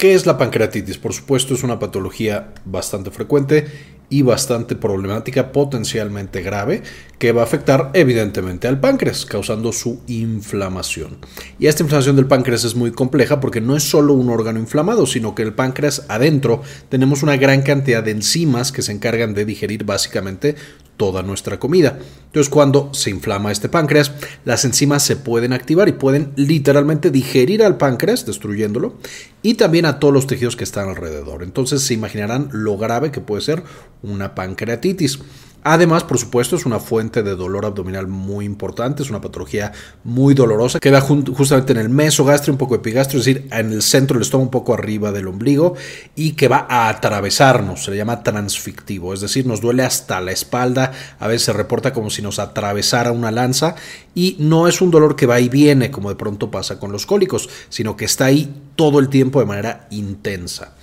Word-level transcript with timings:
¿Qué 0.00 0.14
es 0.14 0.24
la 0.24 0.38
pancreatitis? 0.38 0.96
Por 0.96 1.12
supuesto, 1.12 1.52
es 1.52 1.62
una 1.62 1.78
patología 1.78 2.54
bastante 2.64 3.10
frecuente 3.10 3.66
y 4.08 4.22
bastante 4.22 4.74
problemática, 4.74 5.52
potencialmente 5.52 6.40
grave, 6.40 6.82
que 7.18 7.32
va 7.32 7.42
a 7.42 7.44
afectar 7.44 7.90
evidentemente 7.92 8.66
al 8.66 8.80
páncreas, 8.80 9.26
causando 9.26 9.72
su 9.72 10.00
inflamación. 10.06 11.18
Y 11.58 11.66
esta 11.66 11.82
inflamación 11.82 12.16
del 12.16 12.24
páncreas 12.24 12.64
es 12.64 12.74
muy 12.74 12.92
compleja 12.92 13.40
porque 13.40 13.60
no 13.60 13.76
es 13.76 13.82
solo 13.82 14.14
un 14.14 14.30
órgano 14.30 14.58
inflamado, 14.58 15.04
sino 15.04 15.34
que 15.34 15.42
el 15.42 15.52
páncreas 15.52 16.06
adentro 16.08 16.62
tenemos 16.88 17.22
una 17.22 17.36
gran 17.36 17.60
cantidad 17.60 18.02
de 18.02 18.12
enzimas 18.12 18.72
que 18.72 18.80
se 18.80 18.92
encargan 18.92 19.34
de 19.34 19.44
digerir 19.44 19.84
básicamente 19.84 20.56
toda 21.00 21.22
nuestra 21.22 21.58
comida. 21.58 21.98
Entonces 22.26 22.50
cuando 22.50 22.90
se 22.92 23.08
inflama 23.08 23.50
este 23.50 23.70
páncreas, 23.70 24.12
las 24.44 24.66
enzimas 24.66 25.02
se 25.02 25.16
pueden 25.16 25.54
activar 25.54 25.88
y 25.88 25.92
pueden 25.92 26.30
literalmente 26.36 27.10
digerir 27.10 27.62
al 27.62 27.78
páncreas, 27.78 28.26
destruyéndolo, 28.26 28.98
y 29.40 29.54
también 29.54 29.86
a 29.86 29.98
todos 29.98 30.12
los 30.12 30.26
tejidos 30.26 30.56
que 30.56 30.64
están 30.64 30.90
alrededor. 30.90 31.42
Entonces 31.42 31.80
se 31.80 31.94
imaginarán 31.94 32.50
lo 32.52 32.76
grave 32.76 33.10
que 33.10 33.22
puede 33.22 33.40
ser 33.40 33.62
una 34.02 34.34
pancreatitis. 34.34 35.20
Además, 35.62 36.04
por 36.04 36.18
supuesto, 36.18 36.56
es 36.56 36.64
una 36.64 36.80
fuente 36.80 37.22
de 37.22 37.36
dolor 37.36 37.66
abdominal 37.66 38.06
muy 38.06 38.46
importante, 38.46 39.02
es 39.02 39.10
una 39.10 39.20
patología 39.20 39.72
muy 40.04 40.32
dolorosa 40.32 40.80
que 40.80 40.90
va 40.90 41.02
justamente 41.02 41.72
en 41.72 41.78
el 41.78 41.90
mesogastrio, 41.90 42.54
un 42.54 42.58
poco 42.58 42.74
epigastrio, 42.76 43.20
es 43.20 43.26
decir, 43.26 43.48
en 43.52 43.72
el 43.72 43.82
centro 43.82 44.14
del 44.14 44.22
estómago, 44.22 44.44
un 44.44 44.50
poco 44.50 44.72
arriba 44.72 45.12
del 45.12 45.28
ombligo, 45.28 45.74
y 46.14 46.32
que 46.32 46.48
va 46.48 46.66
a 46.68 46.88
atravesarnos, 46.88 47.84
se 47.84 47.90
le 47.90 47.98
llama 47.98 48.22
transfictivo, 48.22 49.12
es 49.12 49.20
decir, 49.20 49.46
nos 49.46 49.60
duele 49.60 49.82
hasta 49.82 50.20
la 50.20 50.32
espalda, 50.32 50.92
a 51.18 51.28
veces 51.28 51.42
se 51.42 51.52
reporta 51.52 51.92
como 51.92 52.08
si 52.08 52.22
nos 52.22 52.38
atravesara 52.38 53.12
una 53.12 53.30
lanza, 53.30 53.74
y 54.14 54.36
no 54.38 54.66
es 54.66 54.80
un 54.80 54.90
dolor 54.90 55.14
que 55.14 55.26
va 55.26 55.40
y 55.40 55.50
viene, 55.50 55.90
como 55.90 56.08
de 56.08 56.16
pronto 56.16 56.50
pasa 56.50 56.78
con 56.78 56.90
los 56.90 57.04
cólicos, 57.04 57.50
sino 57.68 57.96
que 57.96 58.06
está 58.06 58.24
ahí 58.24 58.50
todo 58.76 58.98
el 58.98 59.10
tiempo 59.10 59.40
de 59.40 59.46
manera 59.46 59.86
intensa. 59.90 60.74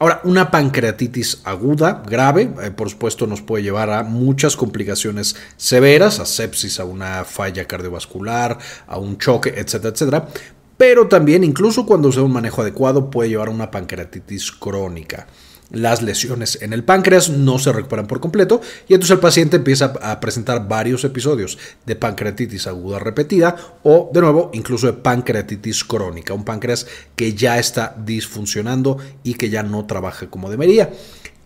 Ahora, 0.00 0.20
una 0.22 0.50
pancreatitis 0.52 1.40
aguda, 1.42 2.04
grave, 2.06 2.52
eh, 2.62 2.70
por 2.70 2.88
supuesto 2.88 3.26
nos 3.26 3.42
puede 3.42 3.64
llevar 3.64 3.90
a 3.90 4.04
muchas 4.04 4.54
complicaciones 4.54 5.34
severas, 5.56 6.20
a 6.20 6.26
sepsis, 6.26 6.78
a 6.78 6.84
una 6.84 7.24
falla 7.24 7.64
cardiovascular, 7.64 8.58
a 8.86 8.98
un 8.98 9.18
choque, 9.18 9.54
etcétera, 9.56 9.92
etcétera. 9.92 10.28
Pero 10.76 11.08
también, 11.08 11.42
incluso 11.42 11.84
cuando 11.84 12.12
sea 12.12 12.22
un 12.22 12.32
manejo 12.32 12.62
adecuado, 12.62 13.10
puede 13.10 13.30
llevar 13.30 13.48
a 13.48 13.50
una 13.50 13.72
pancreatitis 13.72 14.52
crónica 14.52 15.26
las 15.70 16.02
lesiones 16.02 16.58
en 16.62 16.72
el 16.72 16.84
páncreas 16.84 17.28
no 17.28 17.58
se 17.58 17.72
recuperan 17.72 18.06
por 18.06 18.20
completo 18.20 18.60
y 18.88 18.94
entonces 18.94 19.14
el 19.14 19.20
paciente 19.20 19.56
empieza 19.56 19.92
a 20.00 20.18
presentar 20.20 20.66
varios 20.66 21.04
episodios 21.04 21.58
de 21.84 21.96
pancreatitis 21.96 22.66
aguda 22.66 22.98
repetida 22.98 23.56
o 23.82 24.10
de 24.12 24.20
nuevo 24.20 24.50
incluso 24.54 24.86
de 24.86 24.94
pancreatitis 24.94 25.84
crónica, 25.84 26.34
un 26.34 26.44
páncreas 26.44 26.86
que 27.16 27.34
ya 27.34 27.58
está 27.58 27.94
disfuncionando 27.98 28.98
y 29.22 29.34
que 29.34 29.50
ya 29.50 29.62
no 29.62 29.86
trabaja 29.86 30.30
como 30.30 30.50
debería. 30.50 30.90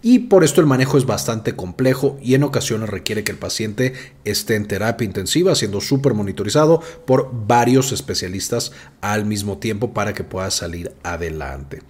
Y 0.05 0.19
por 0.21 0.43
esto 0.43 0.61
el 0.61 0.67
manejo 0.67 0.99
es 0.99 1.07
bastante 1.07 1.55
complejo 1.55 2.19
y 2.21 2.35
en 2.35 2.43
ocasiones 2.43 2.91
requiere 2.91 3.23
que 3.23 3.31
el 3.31 3.39
paciente 3.39 3.95
esté 4.25 4.57
en 4.57 4.67
terapia 4.67 5.05
intensiva, 5.05 5.55
siendo 5.55 5.81
súper 5.81 6.13
monitorizado 6.15 6.83
por 7.07 7.31
varios 7.33 7.93
especialistas 7.93 8.73
al 9.01 9.25
mismo 9.25 9.59
tiempo 9.59 9.95
para 9.95 10.13
que 10.13 10.25
pueda 10.25 10.51
salir 10.51 10.93
adelante. 11.05 11.83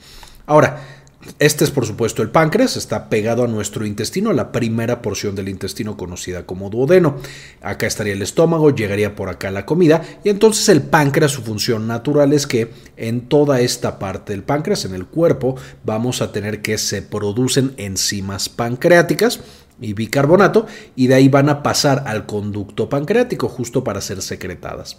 Ahora, 0.44 1.01
este 1.38 1.64
es 1.64 1.70
por 1.70 1.86
supuesto 1.86 2.22
el 2.22 2.30
páncreas, 2.30 2.76
está 2.76 3.08
pegado 3.08 3.44
a 3.44 3.48
nuestro 3.48 3.86
intestino, 3.86 4.32
la 4.32 4.52
primera 4.52 5.02
porción 5.02 5.34
del 5.34 5.48
intestino 5.48 5.96
conocida 5.96 6.46
como 6.46 6.70
duodeno. 6.70 7.16
Acá 7.60 7.86
estaría 7.86 8.12
el 8.12 8.22
estómago, 8.22 8.70
llegaría 8.70 9.14
por 9.14 9.28
acá 9.28 9.50
la 9.50 9.66
comida. 9.66 10.02
Y 10.24 10.28
entonces 10.28 10.68
el 10.68 10.82
páncreas, 10.82 11.32
su 11.32 11.42
función 11.42 11.86
natural 11.86 12.32
es 12.32 12.46
que 12.46 12.70
en 12.96 13.28
toda 13.28 13.60
esta 13.60 13.98
parte 13.98 14.32
del 14.32 14.42
páncreas, 14.42 14.84
en 14.84 14.94
el 14.94 15.06
cuerpo, 15.06 15.56
vamos 15.84 16.22
a 16.22 16.32
tener 16.32 16.60
que 16.60 16.78
se 16.78 17.02
producen 17.02 17.74
enzimas 17.76 18.48
pancreáticas 18.48 19.40
y 19.80 19.94
bicarbonato 19.94 20.66
y 20.94 21.06
de 21.06 21.14
ahí 21.14 21.28
van 21.28 21.48
a 21.48 21.62
pasar 21.62 22.04
al 22.06 22.26
conducto 22.26 22.88
pancreático 22.88 23.48
justo 23.48 23.82
para 23.82 24.00
ser 24.00 24.22
secretadas. 24.22 24.96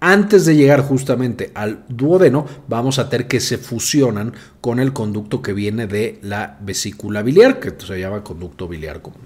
Antes 0.00 0.44
de 0.44 0.56
llegar 0.56 0.82
justamente 0.82 1.50
al 1.54 1.84
duodeno 1.88 2.46
vamos 2.68 2.98
a 2.98 3.08
tener 3.08 3.28
que 3.28 3.40
se 3.40 3.58
fusionan 3.58 4.34
con 4.60 4.80
el 4.80 4.92
conducto 4.92 5.42
que 5.42 5.52
viene 5.52 5.86
de 5.86 6.18
la 6.22 6.58
vesícula 6.60 7.22
biliar, 7.22 7.60
que 7.60 7.74
se 7.78 8.00
llama 8.00 8.24
conducto 8.24 8.68
biliar 8.68 9.00
común. 9.02 9.22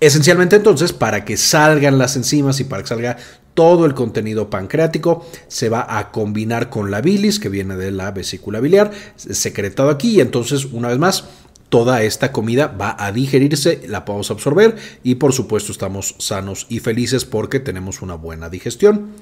Esencialmente 0.00 0.56
entonces, 0.56 0.94
para 0.94 1.26
que 1.26 1.36
salgan 1.36 1.98
las 1.98 2.16
enzimas 2.16 2.58
y 2.58 2.64
para 2.64 2.82
que 2.82 2.88
salga 2.88 3.18
todo 3.52 3.84
el 3.84 3.94
contenido 3.94 4.48
pancreático 4.48 5.26
se 5.48 5.68
va 5.68 5.98
a 5.98 6.10
combinar 6.12 6.70
con 6.70 6.90
la 6.90 7.00
bilis 7.00 7.38
que 7.38 7.48
viene 7.48 7.76
de 7.76 7.90
la 7.90 8.10
vesícula 8.10 8.60
biliar, 8.60 8.92
secretado 9.16 9.90
aquí 9.90 10.16
y 10.16 10.20
entonces 10.20 10.66
una 10.66 10.88
vez 10.88 10.98
más 10.98 11.24
toda 11.70 12.02
esta 12.02 12.32
comida 12.32 12.66
va 12.66 12.94
a 12.98 13.12
digerirse, 13.12 13.80
la 13.88 14.04
podemos 14.04 14.30
absorber 14.30 14.76
y 15.02 15.14
por 15.14 15.32
supuesto 15.32 15.72
estamos 15.72 16.16
sanos 16.18 16.66
y 16.68 16.80
felices 16.80 17.24
porque 17.24 17.60
tenemos 17.60 18.02
una 18.02 18.16
buena 18.16 18.50
digestión. 18.50 19.12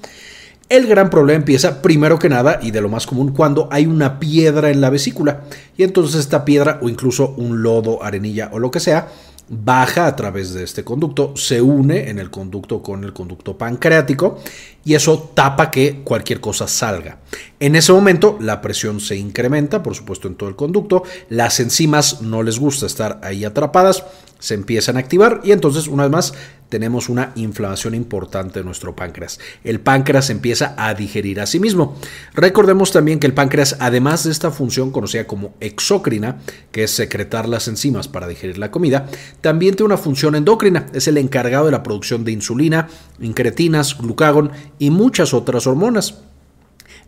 El 0.67 0.85
gran 0.85 1.09
problema 1.09 1.37
empieza 1.37 1.81
primero 1.81 2.19
que 2.19 2.29
nada 2.29 2.59
y 2.61 2.71
de 2.71 2.81
lo 2.81 2.89
más 2.89 3.07
común 3.07 3.31
cuando 3.31 3.69
hay 3.71 3.85
una 3.87 4.19
piedra 4.19 4.69
en 4.69 4.81
la 4.81 4.89
vesícula 4.89 5.43
y 5.77 5.83
entonces 5.83 6.19
esta 6.19 6.45
piedra 6.45 6.79
o 6.81 6.89
incluso 6.89 7.33
un 7.37 7.63
lodo, 7.63 8.03
arenilla 8.03 8.49
o 8.51 8.59
lo 8.59 8.69
que 8.69 8.79
sea 8.79 9.07
baja 9.49 10.07
a 10.07 10.15
través 10.15 10.53
de 10.53 10.63
este 10.63 10.83
conducto, 10.83 11.33
se 11.35 11.61
une 11.61 12.09
en 12.09 12.19
el 12.19 12.29
conducto 12.29 12.81
con 12.81 13.03
el 13.03 13.13
conducto 13.13 13.57
pancreático 13.57 14.39
y 14.85 14.93
eso 14.93 15.31
tapa 15.33 15.71
que 15.71 16.01
cualquier 16.03 16.39
cosa 16.39 16.67
salga. 16.67 17.19
En 17.59 17.75
ese 17.75 17.91
momento 17.91 18.37
la 18.39 18.61
presión 18.61 18.99
se 18.99 19.15
incrementa, 19.15 19.83
por 19.83 19.95
supuesto, 19.95 20.27
en 20.27 20.35
todo 20.35 20.49
el 20.49 20.55
conducto, 20.55 21.03
las 21.29 21.59
enzimas 21.59 22.21
no 22.21 22.43
les 22.43 22.59
gusta 22.59 22.85
estar 22.85 23.19
ahí 23.23 23.43
atrapadas, 23.43 24.05
se 24.39 24.53
empiezan 24.53 24.97
a 24.97 25.01
activar 25.01 25.41
y 25.43 25.51
entonces 25.51 25.87
una 25.87 26.03
vez 26.03 26.11
más 26.11 26.33
tenemos 26.69 27.09
una 27.09 27.31
inflamación 27.35 27.95
importante 27.95 28.59
en 28.59 28.65
nuestro 28.65 28.95
páncreas. 28.95 29.39
El 29.63 29.79
páncreas 29.79 30.29
empieza 30.29 30.75
a 30.77 30.93
digerir 30.93 31.41
a 31.41 31.45
sí 31.45 31.59
mismo. 31.59 31.97
Recordemos 32.33 32.91
también 32.91 33.19
que 33.19 33.27
el 33.27 33.33
páncreas, 33.33 33.75
además 33.79 34.23
de 34.23 34.31
esta 34.31 34.51
función 34.51 34.91
conocida 34.91 35.25
como 35.25 35.53
exócrina, 35.59 36.37
que 36.71 36.83
es 36.83 36.91
secretar 36.91 37.49
las 37.49 37.67
enzimas 37.67 38.07
para 38.07 38.27
digerir 38.27 38.59
la 38.59 38.71
comida, 38.71 39.07
también 39.41 39.75
tiene 39.75 39.87
una 39.87 39.97
función 39.97 40.35
endocrina. 40.35 40.85
Es 40.93 41.07
el 41.07 41.17
encargado 41.17 41.65
de 41.65 41.71
la 41.71 41.83
producción 41.83 42.23
de 42.23 42.31
insulina, 42.31 42.87
incretinas, 43.19 43.97
glucagón 43.97 44.51
y 44.77 44.91
muchas 44.91 45.33
otras 45.33 45.67
hormonas. 45.67 46.19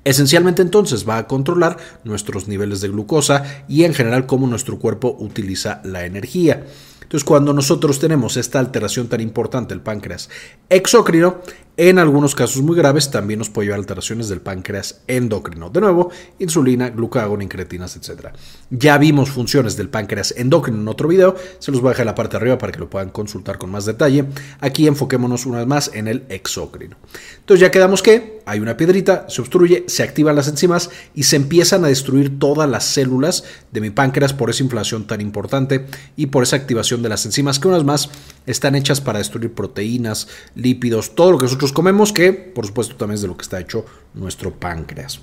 Esencialmente 0.03 0.63
entonces 0.63 1.07
va 1.07 1.19
a 1.19 1.27
controlar 1.27 1.77
nuestros 2.03 2.47
niveles 2.47 2.81
de 2.81 2.87
glucosa 2.89 3.43
y 3.67 3.83
en 3.83 3.93
general 3.93 4.25
cómo 4.25 4.47
nuestro 4.47 4.79
cuerpo 4.79 5.15
utiliza 5.19 5.81
la 5.83 6.05
energía. 6.05 6.65
Entonces, 7.11 7.25
cuando 7.25 7.51
nosotros 7.51 7.99
tenemos 7.99 8.37
esta 8.37 8.57
alteración 8.59 9.09
tan 9.09 9.19
importante 9.19 9.73
del 9.73 9.83
páncreas 9.83 10.29
exócrino, 10.69 11.41
en 11.77 11.99
algunos 11.99 12.35
casos 12.35 12.61
muy 12.61 12.75
graves 12.75 13.11
también 13.11 13.39
nos 13.39 13.49
puede 13.49 13.67
llevar 13.67 13.79
alteraciones 13.79 14.27
del 14.27 14.41
páncreas 14.41 15.01
endocrino. 15.07 15.69
De 15.69 15.81
nuevo, 15.81 16.11
insulina, 16.39 16.89
glucagón, 16.89 17.41
incretinas, 17.41 17.95
etc. 17.95 18.27
Ya 18.69 18.97
vimos 18.97 19.29
funciones 19.29 19.77
del 19.77 19.89
páncreas 19.89 20.33
endocrino 20.37 20.81
en 20.81 20.87
otro 20.87 21.07
video, 21.07 21.35
se 21.59 21.71
los 21.71 21.81
voy 21.81 21.89
a 21.89 21.91
dejar 21.91 22.03
en 22.03 22.07
la 22.07 22.15
parte 22.15 22.31
de 22.33 22.37
arriba 22.37 22.57
para 22.57 22.71
que 22.71 22.79
lo 22.79 22.89
puedan 22.89 23.09
consultar 23.09 23.57
con 23.57 23.71
más 23.71 23.85
detalle. 23.85 24.25
Aquí 24.59 24.87
enfoquémonos 24.87 25.45
una 25.45 25.59
vez 25.59 25.67
más 25.67 25.91
en 25.93 26.07
el 26.07 26.23
exócrino. 26.29 26.97
Entonces 27.39 27.61
ya 27.61 27.71
quedamos 27.71 28.01
que 28.01 28.41
hay 28.45 28.59
una 28.59 28.75
piedrita, 28.75 29.25
se 29.29 29.41
obstruye, 29.41 29.85
se 29.87 30.03
activan 30.03 30.35
las 30.35 30.47
enzimas 30.47 30.89
y 31.13 31.23
se 31.23 31.35
empiezan 31.35 31.85
a 31.85 31.87
destruir 31.87 32.39
todas 32.39 32.69
las 32.69 32.83
células 32.83 33.43
de 33.71 33.81
mi 33.81 33.91
páncreas 33.91 34.33
por 34.33 34.49
esa 34.49 34.63
inflación 34.63 35.07
tan 35.07 35.21
importante 35.21 35.85
y 36.15 36.27
por 36.27 36.43
esa 36.43 36.55
activación 36.55 37.01
de 37.01 37.09
las 37.09 37.25
enzimas 37.25 37.59
que 37.59 37.67
unas 37.67 37.83
más 37.83 38.09
están 38.45 38.75
hechas 38.75 39.01
para 39.01 39.19
destruir 39.19 39.53
proteínas, 39.53 40.27
lípidos, 40.55 41.15
todo 41.15 41.31
lo 41.31 41.37
que 41.37 41.45
nosotros 41.45 41.60
comemos, 41.71 42.11
que 42.11 42.33
por 42.33 42.65
supuesto 42.65 42.95
también 42.95 43.15
es 43.15 43.21
de 43.21 43.27
lo 43.27 43.37
que 43.37 43.43
está 43.43 43.59
hecho 43.59 43.85
nuestro 44.15 44.51
páncreas. 44.51 45.21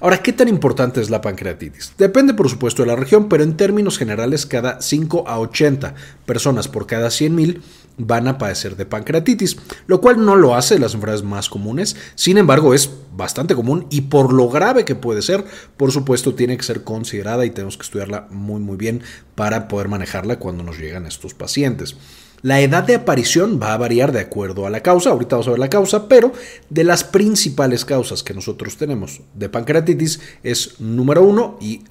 Ahora, 0.00 0.22
¿qué 0.22 0.32
tan 0.32 0.48
importante 0.48 1.00
es 1.02 1.10
la 1.10 1.20
pancreatitis? 1.20 1.92
Depende, 1.98 2.32
por 2.32 2.48
supuesto, 2.48 2.82
de 2.82 2.88
la 2.88 2.96
región, 2.96 3.28
pero 3.28 3.44
en 3.44 3.58
términos 3.58 3.98
generales, 3.98 4.46
cada 4.46 4.80
5 4.80 5.28
a 5.28 5.38
80 5.38 5.94
personas 6.24 6.68
por 6.68 6.86
cada 6.86 7.08
100.000 7.08 7.60
van 7.98 8.28
a 8.28 8.38
padecer 8.38 8.76
de 8.76 8.86
pancreatitis, 8.86 9.58
lo 9.86 10.00
cual 10.00 10.24
no 10.24 10.36
lo 10.36 10.54
hace 10.54 10.78
las 10.78 10.94
enfermedades 10.94 11.24
más 11.24 11.50
comunes, 11.50 11.96
sin 12.14 12.38
embargo 12.38 12.72
es 12.72 12.90
bastante 13.14 13.54
común 13.54 13.86
y 13.90 14.02
por 14.02 14.32
lo 14.32 14.48
grave 14.48 14.86
que 14.86 14.94
puede 14.94 15.20
ser, 15.20 15.44
por 15.76 15.92
supuesto 15.92 16.34
tiene 16.34 16.56
que 16.56 16.62
ser 16.62 16.82
considerada 16.82 17.44
y 17.44 17.50
tenemos 17.50 17.76
que 17.76 17.82
estudiarla 17.82 18.26
muy 18.30 18.60
muy 18.60 18.78
bien 18.78 19.02
para 19.34 19.68
poder 19.68 19.88
manejarla 19.88 20.38
cuando 20.38 20.62
nos 20.62 20.78
llegan 20.78 21.04
estos 21.04 21.34
pacientes. 21.34 21.96
La 22.42 22.60
edad 22.60 22.84
de 22.84 22.94
aparición 22.94 23.60
va 23.62 23.74
a 23.74 23.76
variar 23.76 24.12
de 24.12 24.20
acuerdo 24.20 24.66
a 24.66 24.70
la 24.70 24.80
causa, 24.80 25.10
ahorita 25.10 25.36
vamos 25.36 25.48
a 25.48 25.50
ver 25.50 25.60
la 25.60 25.68
causa, 25.68 26.08
pero 26.08 26.32
de 26.70 26.84
las 26.84 27.04
principales 27.04 27.84
causas 27.84 28.22
que 28.22 28.32
nosotros 28.32 28.76
tenemos 28.78 29.20
de 29.34 29.48
pancreatitis 29.50 30.20
es 30.42 30.80
número 30.80 31.22
uno, 31.22 31.58
y 31.60 31.82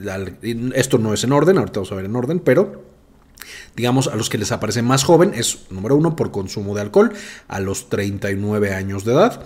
esto 0.74 0.98
no 0.98 1.14
es 1.14 1.24
en 1.24 1.34
orden, 1.34 1.60
ahorita 1.60 1.82
vamos 1.82 1.92
a 1.92 1.96
ver 1.96 2.06
en 2.06 2.16
orden, 2.16 2.40
pero 2.40 2.84
digamos 3.76 4.08
a 4.08 4.16
los 4.16 4.30
que 4.30 4.38
les 4.38 4.52
aparece 4.52 4.82
más 4.82 5.04
joven 5.04 5.34
es 5.36 5.60
número 5.70 5.96
uno 5.96 6.16
por 6.16 6.32
consumo 6.32 6.76
de 6.76 6.82
alcohol 6.82 7.14
a 7.48 7.60
los 7.60 7.90
39 7.90 8.74
años 8.74 9.06
de 9.06 9.14
edad. 9.14 9.46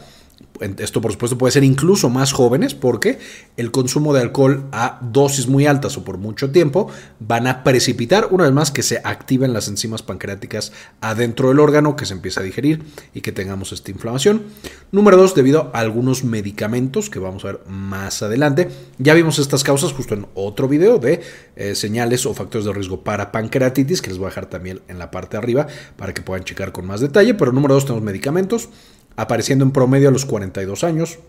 Esto 0.78 1.02
por 1.02 1.12
supuesto 1.12 1.38
puede 1.38 1.52
ser 1.52 1.64
incluso 1.64 2.10
más 2.10 2.32
jóvenes 2.32 2.74
porque 2.74 3.20
el 3.58 3.72
consumo 3.72 4.14
de 4.14 4.22
alcohol 4.22 4.66
a 4.72 5.00
dosis 5.02 5.48
muy 5.48 5.66
altas 5.66 5.98
o 5.98 6.04
por 6.04 6.18
mucho 6.18 6.52
tiempo 6.52 6.90
van 7.20 7.48
a 7.48 7.64
precipitar 7.64 8.28
una 8.32 8.46
vez 8.46 8.54
más 8.54 8.72
que 8.72 8.84
se 8.84 9.02
activen 9.04 9.52
las 9.52 9.68
enzimas 9.68 10.04
pancreáticas 10.04 10.72
adentro 11.02 11.50
del 11.50 11.60
órgano, 11.60 11.96
que 11.96 12.06
se 12.06 12.14
empieza 12.14 12.42
a 12.42 12.44
digerir 12.44 12.84
y 13.14 13.22
que 13.22 13.32
tengamos 13.32 13.72
esta 13.72 13.92
inflamación. 13.92 14.44
Número 14.92 15.18
dos, 15.18 15.36
debido 15.36 15.72
a 15.74 15.80
algunos 15.80 16.24
medicamentos 16.24 17.10
que 17.10 17.20
vamos 17.20 17.44
a 17.44 17.48
ver 17.48 17.60
más 17.68 18.22
adelante. 18.22 18.70
Ya 19.00 19.14
vimos 19.14 19.40
estas 19.40 19.64
causas 19.64 19.92
justo 19.92 20.14
en 20.14 20.28
otro 20.36 20.68
video 20.68 21.00
de 21.00 21.22
eh, 21.56 21.76
señales 21.76 22.26
o 22.26 22.34
factores 22.34 22.66
de 22.66 22.74
riesgo 22.74 23.04
para 23.04 23.32
pancreatitis, 23.32 24.02
que 24.02 24.10
les 24.10 24.18
voy 24.18 24.28
a 24.28 24.30
dejar 24.30 24.46
también 24.46 24.82
en 24.88 25.00
la 25.00 25.12
parte 25.12 25.32
de 25.32 25.44
arriba 25.44 25.68
para 25.98 26.14
que 26.14 26.22
puedan 26.22 26.44
checar 26.44 26.72
con 26.72 26.86
más 26.86 27.02
detalle. 27.02 27.34
Pero 27.34 27.52
número 27.52 27.74
dos, 27.74 27.86
tenemos 27.86 28.04
medicamentos 28.04 28.70
apareciendo 29.16 29.66
en 29.66 29.72
promedio 29.72 30.10
a 30.10 30.12
los 30.12 30.26
42 30.26 30.84
años. 30.84 31.20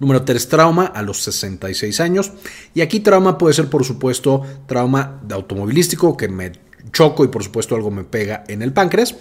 Número 0.00 0.22
3, 0.22 0.48
trauma 0.48 0.86
a 0.86 1.02
los 1.02 1.22
66 1.22 2.00
años. 2.00 2.32
Y 2.74 2.80
aquí 2.80 3.00
trauma 3.00 3.38
puede 3.38 3.54
ser, 3.54 3.70
por 3.70 3.84
supuesto, 3.84 4.42
trauma 4.66 5.20
automovilístico, 5.30 6.16
que 6.16 6.28
me 6.28 6.52
choco 6.92 7.24
y 7.24 7.28
por 7.28 7.42
supuesto 7.42 7.74
algo 7.74 7.90
me 7.90 8.04
pega 8.04 8.44
en 8.48 8.62
el 8.62 8.72
páncreas. 8.72 9.14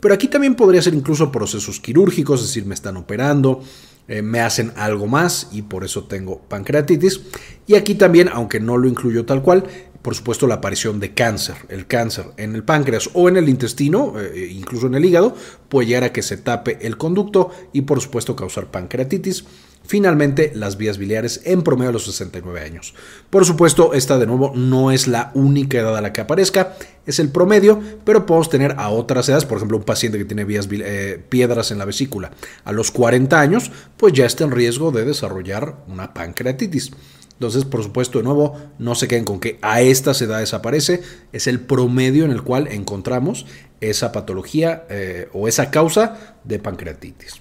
Pero 0.00 0.14
aquí 0.14 0.28
también 0.28 0.54
podría 0.54 0.82
ser 0.82 0.94
incluso 0.94 1.32
procesos 1.32 1.80
quirúrgicos, 1.80 2.40
es 2.40 2.48
decir, 2.48 2.64
me 2.64 2.74
están 2.74 2.96
operando, 2.96 3.62
eh, 4.08 4.22
me 4.22 4.40
hacen 4.40 4.72
algo 4.76 5.06
más 5.06 5.48
y 5.52 5.62
por 5.62 5.84
eso 5.84 6.04
tengo 6.04 6.40
pancreatitis. 6.40 7.20
Y 7.66 7.74
aquí 7.74 7.94
también, 7.94 8.28
aunque 8.32 8.60
no 8.60 8.76
lo 8.76 8.88
incluyo 8.88 9.24
tal 9.24 9.42
cual, 9.42 9.64
por 10.02 10.14
supuesto, 10.14 10.46
la 10.46 10.56
aparición 10.56 11.00
de 11.00 11.12
cáncer. 11.12 11.56
El 11.68 11.86
cáncer 11.86 12.26
en 12.36 12.54
el 12.54 12.64
páncreas 12.64 13.10
o 13.12 13.28
en 13.28 13.36
el 13.36 13.48
intestino, 13.48 14.14
eh, 14.18 14.48
incluso 14.50 14.86
en 14.86 14.94
el 14.94 15.04
hígado, 15.04 15.34
puede 15.68 15.88
llegar 15.88 16.04
a 16.04 16.12
que 16.12 16.22
se 16.22 16.36
tape 16.36 16.78
el 16.86 16.96
conducto 16.96 17.50
y, 17.72 17.82
por 17.82 18.00
supuesto, 18.00 18.34
causar 18.34 18.70
pancreatitis. 18.70 19.44
Finalmente, 19.82 20.52
las 20.54 20.76
vías 20.76 20.98
biliares 20.98 21.40
en 21.44 21.62
promedio 21.62 21.90
a 21.90 21.92
los 21.92 22.04
69 22.04 22.60
años. 22.60 22.94
Por 23.28 23.44
supuesto, 23.44 23.92
esta 23.92 24.18
de 24.18 24.26
nuevo 24.26 24.52
no 24.54 24.90
es 24.90 25.08
la 25.08 25.32
única 25.34 25.78
edad 25.78 25.96
a 25.96 26.00
la 26.00 26.12
que 26.12 26.20
aparezca, 26.20 26.76
es 27.06 27.18
el 27.18 27.30
promedio, 27.30 27.80
pero 28.04 28.24
podemos 28.24 28.50
tener 28.50 28.76
a 28.78 28.90
otras 28.90 29.28
edades, 29.28 29.46
por 29.46 29.56
ejemplo, 29.56 29.78
un 29.78 29.84
paciente 29.84 30.18
que 30.18 30.24
tiene 30.24 30.46
eh, 30.48 31.20
piedras 31.28 31.72
en 31.72 31.78
la 31.78 31.86
vesícula 31.86 32.30
a 32.64 32.72
los 32.72 32.90
40 32.90 33.40
años, 33.40 33.72
pues 33.96 34.12
ya 34.12 34.26
está 34.26 34.44
en 34.44 34.52
riesgo 34.52 34.92
de 34.92 35.04
desarrollar 35.04 35.76
una 35.88 36.14
pancreatitis. 36.14 36.92
Entonces, 37.40 37.64
por 37.64 37.82
supuesto, 37.82 38.18
de 38.18 38.24
nuevo, 38.24 38.54
no 38.78 38.94
se 38.94 39.08
queden 39.08 39.24
con 39.24 39.40
que 39.40 39.58
a 39.62 39.80
estas 39.80 40.20
edades 40.20 40.52
aparece, 40.52 41.02
es 41.32 41.46
el 41.46 41.58
promedio 41.58 42.26
en 42.26 42.32
el 42.32 42.42
cual 42.42 42.68
encontramos 42.68 43.46
esa 43.80 44.12
patología 44.12 44.84
eh, 44.90 45.26
o 45.32 45.48
esa 45.48 45.70
causa 45.70 46.36
de 46.44 46.58
pancreatitis. 46.58 47.40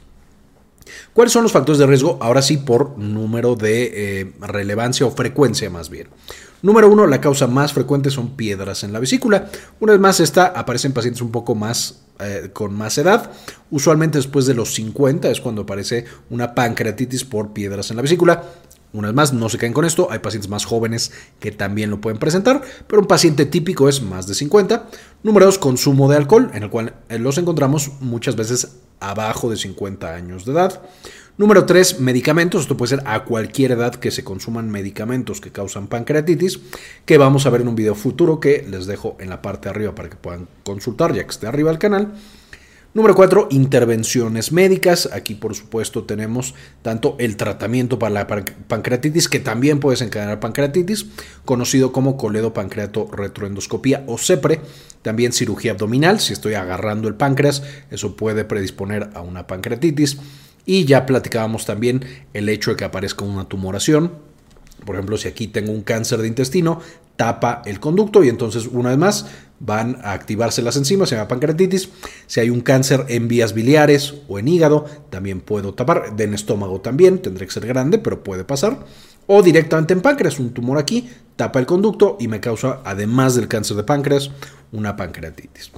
¿Cuáles 1.11 1.33
son 1.33 1.43
los 1.43 1.51
factores 1.51 1.79
de 1.79 1.85
riesgo? 1.85 2.17
Ahora 2.21 2.41
sí, 2.41 2.55
por 2.55 2.97
número 2.97 3.55
de 3.55 4.21
eh, 4.21 4.33
relevancia 4.39 5.05
o 5.05 5.11
frecuencia 5.11 5.69
más 5.69 5.89
bien. 5.89 6.07
Número 6.61 6.89
uno, 6.89 7.05
la 7.05 7.19
causa 7.19 7.47
más 7.47 7.73
frecuente 7.73 8.09
son 8.09 8.37
piedras 8.37 8.85
en 8.85 8.93
la 8.93 8.99
vesícula. 8.99 9.49
Una 9.81 9.91
vez 9.91 10.01
más, 10.01 10.21
esta 10.21 10.45
aparece 10.45 10.87
en 10.87 10.93
pacientes 10.93 11.21
un 11.21 11.31
poco 11.31 11.55
más 11.55 12.03
eh, 12.19 12.51
con 12.51 12.73
más 12.73 12.97
edad. 12.97 13.31
Usualmente 13.69 14.17
después 14.17 14.45
de 14.45 14.53
los 14.53 14.73
50 14.73 15.29
es 15.29 15.41
cuando 15.41 15.63
aparece 15.63 16.05
una 16.29 16.55
pancreatitis 16.55 17.23
por 17.23 17.51
piedras 17.53 17.91
en 17.91 17.97
la 17.97 18.01
vesícula. 18.01 18.43
Una 18.91 19.09
vez 19.09 19.15
más, 19.15 19.33
no 19.33 19.49
se 19.49 19.59
caen 19.59 19.73
con 19.73 19.85
esto, 19.85 20.07
hay 20.09 20.19
pacientes 20.19 20.49
más 20.49 20.65
jóvenes 20.65 21.11
que 21.39 21.51
también 21.51 21.91
lo 21.91 22.01
pueden 22.01 22.17
presentar, 22.17 22.61
pero 22.87 23.01
un 23.01 23.07
paciente 23.07 23.45
típico 23.45 23.87
es 23.87 24.01
más 24.01 24.25
de 24.25 24.33
50. 24.33 24.89
Número 25.21 25.45
2, 25.45 25.59
consumo 25.59 26.09
de 26.09 26.17
alcohol, 26.17 26.49
en 26.53 26.63
el 26.63 26.69
cual 26.69 26.95
eh, 27.09 27.19
los 27.19 27.37
encontramos 27.37 27.91
muchas 27.99 28.35
veces 28.35 28.77
abajo 28.99 29.49
de 29.49 29.57
50 29.57 30.13
años 30.13 30.45
de 30.45 30.53
edad. 30.53 30.81
Número 31.37 31.65
3, 31.65 32.01
medicamentos. 32.01 32.63
Esto 32.63 32.75
puede 32.75 32.97
ser 32.97 33.03
a 33.05 33.23
cualquier 33.23 33.71
edad 33.71 33.95
que 33.95 34.11
se 34.11 34.25
consuman 34.25 34.69
medicamentos 34.69 35.39
que 35.39 35.51
causan 35.51 35.87
pancreatitis, 35.87 36.59
que 37.05 37.17
vamos 37.17 37.45
a 37.45 37.49
ver 37.49 37.61
en 37.61 37.69
un 37.69 37.75
video 37.75 37.95
futuro 37.95 38.39
que 38.39 38.65
les 38.67 38.87
dejo 38.87 39.15
en 39.19 39.29
la 39.29 39.41
parte 39.41 39.69
de 39.69 39.69
arriba 39.69 39.95
para 39.95 40.09
que 40.09 40.17
puedan 40.17 40.47
consultar 40.65 41.13
ya 41.13 41.23
que 41.23 41.29
esté 41.29 41.47
arriba 41.47 41.69
del 41.69 41.79
canal. 41.79 42.13
Número 42.91 43.13
4, 43.13 43.49
intervenciones 43.51 44.51
médicas. 44.51 45.09
Aquí, 45.13 45.35
por 45.35 45.53
supuesto, 45.53 46.05
tenemos 46.05 46.55
tanto 46.81 47.15
el 47.19 47.37
tratamiento 47.37 47.99
para 47.99 48.13
la 48.15 48.27
pancreatitis, 48.27 49.29
que 49.29 49.39
también 49.39 49.79
puede 49.79 49.93
desencadenar 49.93 50.39
pancreatitis, 50.39 51.05
conocido 51.45 51.91
como 51.91 52.17
coledopancreato 52.17 53.07
retroendoscopía 53.11 54.03
o 54.07 54.17
CEPRE. 54.17 54.61
También 55.03 55.33
cirugía 55.33 55.73
abdominal, 55.73 56.19
si 56.19 56.33
estoy 56.33 56.55
agarrando 56.55 57.07
el 57.07 57.13
páncreas, 57.13 57.61
eso 57.91 58.15
puede 58.15 58.43
predisponer 58.43 59.11
a 59.13 59.21
una 59.21 59.45
pancreatitis. 59.45 60.17
Y 60.65 60.85
ya 60.85 61.05
platicábamos 61.05 61.67
también 61.67 62.03
el 62.33 62.49
hecho 62.49 62.71
de 62.71 62.77
que 62.77 62.85
aparezca 62.85 63.23
una 63.23 63.47
tumoración. 63.47 64.13
Por 64.83 64.95
ejemplo, 64.95 65.15
si 65.17 65.27
aquí 65.27 65.47
tengo 65.47 65.71
un 65.71 65.83
cáncer 65.83 66.21
de 66.21 66.27
intestino, 66.27 66.81
tapa 67.17 67.61
el 67.65 67.79
conducto 67.79 68.23
y 68.23 68.29
entonces 68.29 68.65
una 68.65 68.89
vez 68.89 68.97
más 68.97 69.27
van 69.59 69.99
a 70.03 70.13
activarse 70.13 70.61
las 70.61 70.77
enzimas, 70.77 71.09
se 71.09 71.15
llama 71.15 71.27
pancreatitis. 71.27 71.89
Si 72.27 72.39
hay 72.39 72.49
un 72.49 72.61
cáncer 72.61 73.05
en 73.09 73.27
vías 73.27 73.53
biliares 73.53 74.15
o 74.27 74.39
en 74.39 74.47
hígado, 74.47 74.85
también 75.09 75.41
puedo 75.41 75.73
tapar. 75.73 76.13
En 76.17 76.33
estómago 76.33 76.81
también, 76.81 77.21
tendré 77.21 77.45
que 77.45 77.51
ser 77.51 77.67
grande, 77.67 77.97
pero 77.99 78.23
puede 78.23 78.43
pasar. 78.43 78.85
O 79.27 79.43
directamente 79.43 79.93
en 79.93 80.01
páncreas, 80.01 80.39
un 80.39 80.53
tumor 80.53 80.77
aquí, 80.77 81.09
tapa 81.35 81.59
el 81.59 81.65
conducto 81.65 82.17
y 82.19 82.27
me 82.27 82.39
causa, 82.39 82.79
además 82.83 83.35
del 83.35 83.47
cáncer 83.47 83.77
de 83.77 83.83
páncreas, 83.83 84.31
una 84.71 84.95
pancreatitis. 84.95 85.71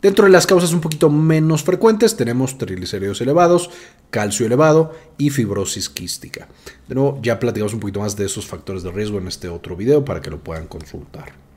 Dentro 0.00 0.26
de 0.26 0.30
las 0.30 0.46
causas 0.46 0.72
un 0.72 0.80
poquito 0.80 1.10
menos 1.10 1.64
frecuentes 1.64 2.16
tenemos 2.16 2.56
triglicéridos 2.56 3.20
elevados, 3.20 3.70
calcio 4.10 4.46
elevado 4.46 4.94
y 5.16 5.30
fibrosis 5.30 5.88
quística. 5.88 6.46
De 6.86 6.94
nuevo, 6.94 7.18
ya 7.20 7.40
platicamos 7.40 7.74
un 7.74 7.80
poquito 7.80 7.98
más 7.98 8.16
de 8.16 8.26
esos 8.26 8.46
factores 8.46 8.84
de 8.84 8.92
riesgo 8.92 9.18
en 9.18 9.26
este 9.26 9.48
otro 9.48 9.74
video 9.74 10.04
para 10.04 10.20
que 10.20 10.30
lo 10.30 10.38
puedan 10.38 10.68
consultar. 10.68 11.47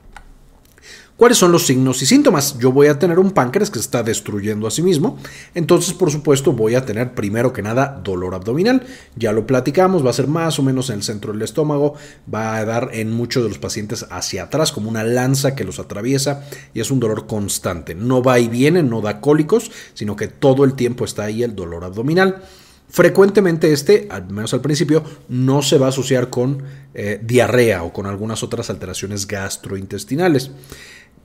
¿Cuáles 1.21 1.37
son 1.37 1.51
los 1.51 1.67
signos 1.67 2.01
y 2.01 2.07
síntomas? 2.07 2.57
Yo 2.57 2.71
voy 2.71 2.87
a 2.87 2.97
tener 2.97 3.19
un 3.19 3.29
páncreas 3.29 3.69
que 3.69 3.77
se 3.77 3.83
está 3.83 4.01
destruyendo 4.01 4.65
a 4.65 4.71
sí 4.71 4.81
mismo, 4.81 5.19
entonces 5.53 5.93
por 5.93 6.09
supuesto 6.09 6.51
voy 6.51 6.73
a 6.73 6.83
tener 6.83 7.13
primero 7.13 7.53
que 7.53 7.61
nada 7.61 8.01
dolor 8.03 8.33
abdominal, 8.33 8.87
ya 9.15 9.31
lo 9.31 9.45
platicamos, 9.45 10.03
va 10.03 10.09
a 10.09 10.13
ser 10.13 10.25
más 10.25 10.57
o 10.57 10.63
menos 10.63 10.89
en 10.89 10.95
el 10.95 11.03
centro 11.03 11.31
del 11.31 11.43
estómago, 11.43 11.93
va 12.33 12.57
a 12.57 12.65
dar 12.65 12.89
en 12.93 13.11
muchos 13.11 13.43
de 13.43 13.49
los 13.49 13.59
pacientes 13.59 14.07
hacia 14.09 14.45
atrás 14.45 14.71
como 14.71 14.89
una 14.89 15.03
lanza 15.03 15.53
que 15.53 15.63
los 15.63 15.77
atraviesa 15.77 16.43
y 16.73 16.79
es 16.79 16.89
un 16.89 16.99
dolor 16.99 17.27
constante, 17.27 17.93
no 17.93 18.23
va 18.23 18.39
y 18.39 18.47
viene, 18.47 18.81
no 18.81 19.01
da 19.01 19.21
cólicos, 19.21 19.69
sino 19.93 20.15
que 20.15 20.27
todo 20.27 20.63
el 20.63 20.73
tiempo 20.73 21.05
está 21.05 21.25
ahí 21.25 21.43
el 21.43 21.55
dolor 21.55 21.83
abdominal. 21.83 22.41
Frecuentemente 22.89 23.71
este, 23.71 24.07
al 24.09 24.27
menos 24.27 24.53
al 24.53 24.61
principio, 24.61 25.03
no 25.29 25.61
se 25.61 25.77
va 25.77 25.85
a 25.85 25.89
asociar 25.89 26.29
con 26.29 26.63
eh, 26.93 27.21
diarrea 27.23 27.83
o 27.83 27.93
con 27.93 28.05
algunas 28.05 28.43
otras 28.43 28.69
alteraciones 28.69 29.27
gastrointestinales. 29.27 30.51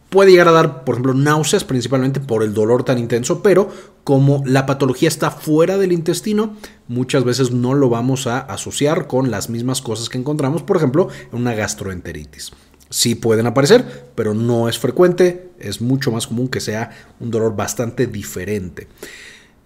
Puede 0.08 0.30
llegar 0.30 0.48
a 0.48 0.52
dar, 0.52 0.84
por 0.84 0.94
ejemplo, 0.94 1.14
náuseas, 1.14 1.64
principalmente 1.64 2.20
por 2.20 2.42
el 2.42 2.54
dolor 2.54 2.84
tan 2.84 2.98
intenso, 2.98 3.42
pero 3.42 3.68
como 4.04 4.42
la 4.46 4.64
patología 4.64 5.08
está 5.08 5.32
fuera 5.32 5.78
del 5.78 5.90
intestino, 5.90 6.54
muchas 6.86 7.24
veces 7.24 7.50
no 7.50 7.74
lo 7.74 7.88
vamos 7.88 8.28
a 8.28 8.38
asociar 8.38 9.08
con 9.08 9.32
las 9.32 9.50
mismas 9.50 9.82
cosas 9.82 10.08
que 10.08 10.18
encontramos, 10.18 10.62
por 10.62 10.76
ejemplo, 10.76 11.08
en 11.32 11.40
una 11.40 11.54
gastroenteritis. 11.54 12.52
Sí 12.88 13.16
pueden 13.16 13.46
aparecer, 13.46 14.10
pero 14.14 14.32
no 14.32 14.68
es 14.68 14.78
frecuente, 14.78 15.50
es 15.58 15.80
mucho 15.80 16.12
más 16.12 16.28
común 16.28 16.46
que 16.48 16.60
sea 16.60 16.90
un 17.18 17.32
dolor 17.32 17.56
bastante 17.56 18.06
diferente. 18.06 18.86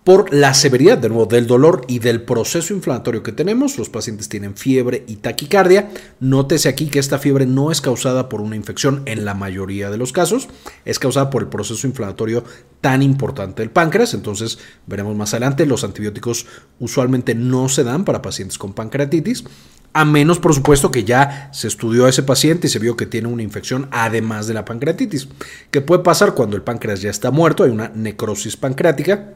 Por 0.05 0.33
la 0.33 0.55
severidad 0.55 0.97
de 0.97 1.11
nuevo 1.11 1.27
del 1.27 1.47
dolor 1.47 1.83
y 1.87 1.99
del 1.99 2.23
proceso 2.23 2.73
inflamatorio 2.73 3.23
que 3.23 3.33
tenemos, 3.33 3.77
los 3.77 3.91
pacientes 3.91 4.31
tienen 4.31 4.57
fiebre 4.57 5.05
y 5.07 5.17
taquicardia. 5.17 5.91
Nótese 6.21 6.71
aquí 6.71 6.87
que 6.87 6.99
esta 6.99 7.19
fiebre 7.19 7.45
no 7.45 7.71
es 7.71 7.83
causada 7.83 8.31
por 8.31 8.41
una 8.41 8.57
infección 8.57 9.03
en 9.05 9.27
la 9.27 9.35
mayoría 9.35 9.91
de 9.91 9.99
los 9.99 10.15
casos, 10.15 10.49
es 10.87 10.99
causada 10.99 11.29
por 11.29 11.43
el 11.43 11.49
proceso 11.49 11.87
inflamatorio 11.87 12.45
tan 12.81 13.03
importante 13.03 13.61
del 13.61 13.71
páncreas. 13.71 14.15
Entonces, 14.15 14.59
veremos 14.87 15.15
más 15.17 15.35
adelante, 15.35 15.67
los 15.67 15.85
antibióticos 15.85 16.47
usualmente 16.79 17.35
no 17.35 17.69
se 17.69 17.85
dan 17.85 18.07
para 18.07 18.23
pacientes 18.23 18.57
con 18.57 18.73
pancreatitis. 18.73 19.45
A 19.93 20.07
menos, 20.07 20.39
por 20.39 20.55
supuesto, 20.55 20.91
que 20.91 21.05
ya 21.05 21.51
se 21.53 21.69
estudió 21.69 22.07
a 22.07 22.09
ese 22.09 22.23
paciente 22.23 22.69
y 22.69 22.71
se 22.71 22.79
vio 22.79 22.97
que 22.97 23.05
tiene 23.05 23.29
una 23.29 23.43
infección 23.43 23.87
además 23.91 24.47
de 24.47 24.55
la 24.55 24.65
pancreatitis. 24.65 25.29
¿Qué 25.71 25.83
puede 25.83 26.03
pasar 26.03 26.33
cuando 26.33 26.57
el 26.57 26.63
páncreas 26.63 27.03
ya 27.03 27.11
está 27.11 27.31
muerto? 27.31 27.65
Hay 27.65 27.71
una 27.71 27.91
necrosis 27.95 28.57
pancreática 28.57 29.35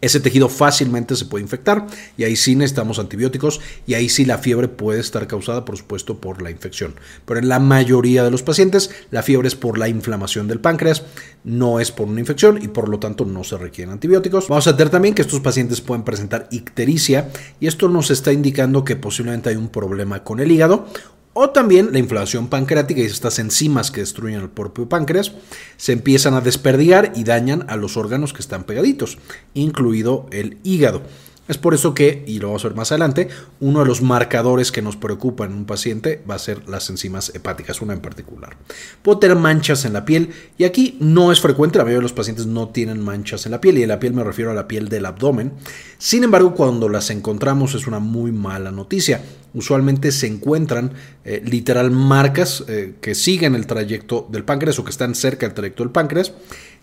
ese 0.00 0.20
tejido 0.20 0.48
fácilmente 0.48 1.16
se 1.16 1.24
puede 1.24 1.42
infectar 1.42 1.86
y 2.16 2.24
ahí 2.24 2.36
sí 2.36 2.56
necesitamos 2.56 2.98
antibióticos 2.98 3.60
y 3.86 3.94
ahí 3.94 4.08
sí 4.08 4.24
la 4.24 4.38
fiebre 4.38 4.68
puede 4.68 5.00
estar 5.00 5.26
causada, 5.26 5.64
por 5.64 5.76
supuesto, 5.76 6.20
por 6.20 6.42
la 6.42 6.50
infección. 6.50 6.94
Pero 7.24 7.40
en 7.40 7.48
la 7.48 7.58
mayoría 7.58 8.24
de 8.24 8.30
los 8.30 8.42
pacientes 8.42 8.90
la 9.10 9.22
fiebre 9.22 9.48
es 9.48 9.54
por 9.54 9.78
la 9.78 9.88
inflamación 9.88 10.48
del 10.48 10.60
páncreas, 10.60 11.02
no 11.44 11.80
es 11.80 11.90
por 11.92 12.08
una 12.08 12.20
infección 12.20 12.62
y 12.62 12.68
por 12.68 12.88
lo 12.88 12.98
tanto 12.98 13.24
no 13.24 13.44
se 13.44 13.56
requieren 13.56 13.92
antibióticos. 13.92 14.48
Vamos 14.48 14.66
a 14.66 14.72
ver 14.72 14.90
también 14.90 15.14
que 15.14 15.22
estos 15.22 15.40
pacientes 15.40 15.80
pueden 15.80 16.04
presentar 16.04 16.48
ictericia 16.50 17.30
y 17.60 17.66
esto 17.66 17.88
nos 17.88 18.10
está 18.10 18.32
indicando 18.32 18.84
que 18.84 18.96
posiblemente 18.96 19.50
hay 19.50 19.56
un 19.56 19.68
problema 19.68 20.24
con 20.24 20.40
el 20.40 20.50
hígado 20.50 20.86
o 21.32 21.50
también 21.50 21.92
la 21.92 21.98
inflamación 21.98 22.48
pancreática 22.48 23.00
y 23.00 23.04
estas 23.04 23.38
enzimas 23.38 23.90
que 23.90 24.00
destruyen 24.00 24.40
el 24.40 24.50
propio 24.50 24.88
páncreas 24.88 25.32
se 25.76 25.92
empiezan 25.92 26.34
a 26.34 26.40
desperdigar 26.40 27.12
y 27.14 27.24
dañan 27.24 27.64
a 27.68 27.76
los 27.76 27.96
órganos 27.96 28.32
que 28.32 28.40
están 28.40 28.64
pegaditos, 28.64 29.18
incluido 29.54 30.26
el 30.32 30.58
hígado. 30.64 31.02
Es 31.50 31.58
por 31.58 31.74
eso 31.74 31.94
que, 31.94 32.22
y 32.28 32.38
lo 32.38 32.46
vamos 32.46 32.64
a 32.64 32.68
ver 32.68 32.76
más 32.76 32.92
adelante, 32.92 33.28
uno 33.58 33.80
de 33.80 33.86
los 33.86 34.02
marcadores 34.02 34.70
que 34.70 34.82
nos 34.82 34.94
preocupa 34.94 35.44
en 35.44 35.52
un 35.52 35.64
paciente 35.64 36.22
va 36.30 36.36
a 36.36 36.38
ser 36.38 36.68
las 36.68 36.88
enzimas 36.90 37.32
hepáticas, 37.34 37.82
una 37.82 37.92
en 37.92 37.98
particular. 37.98 38.56
Puedo 39.02 39.18
tener 39.18 39.36
manchas 39.36 39.84
en 39.84 39.92
la 39.92 40.04
piel 40.04 40.30
y 40.58 40.62
aquí 40.62 40.96
no 41.00 41.32
es 41.32 41.40
frecuente, 41.40 41.78
la 41.78 41.82
mayoría 41.82 41.98
de 41.98 42.04
los 42.04 42.12
pacientes 42.12 42.46
no 42.46 42.68
tienen 42.68 43.00
manchas 43.00 43.46
en 43.46 43.50
la 43.50 43.60
piel 43.60 43.78
y 43.78 43.82
en 43.82 43.88
la 43.88 43.98
piel 43.98 44.14
me 44.14 44.22
refiero 44.22 44.52
a 44.52 44.54
la 44.54 44.68
piel 44.68 44.88
del 44.88 45.06
abdomen. 45.06 45.54
Sin 45.98 46.22
embargo, 46.22 46.54
cuando 46.54 46.88
las 46.88 47.10
encontramos 47.10 47.74
es 47.74 47.88
una 47.88 47.98
muy 47.98 48.30
mala 48.30 48.70
noticia. 48.70 49.20
Usualmente 49.52 50.12
se 50.12 50.28
encuentran 50.28 50.92
eh, 51.24 51.42
literal 51.44 51.90
marcas 51.90 52.62
eh, 52.68 52.94
que 53.00 53.16
siguen 53.16 53.56
el 53.56 53.66
trayecto 53.66 54.28
del 54.30 54.44
páncreas 54.44 54.78
o 54.78 54.84
que 54.84 54.90
están 54.92 55.16
cerca 55.16 55.46
del 55.46 55.54
trayecto 55.54 55.82
del 55.82 55.90
páncreas 55.90 56.32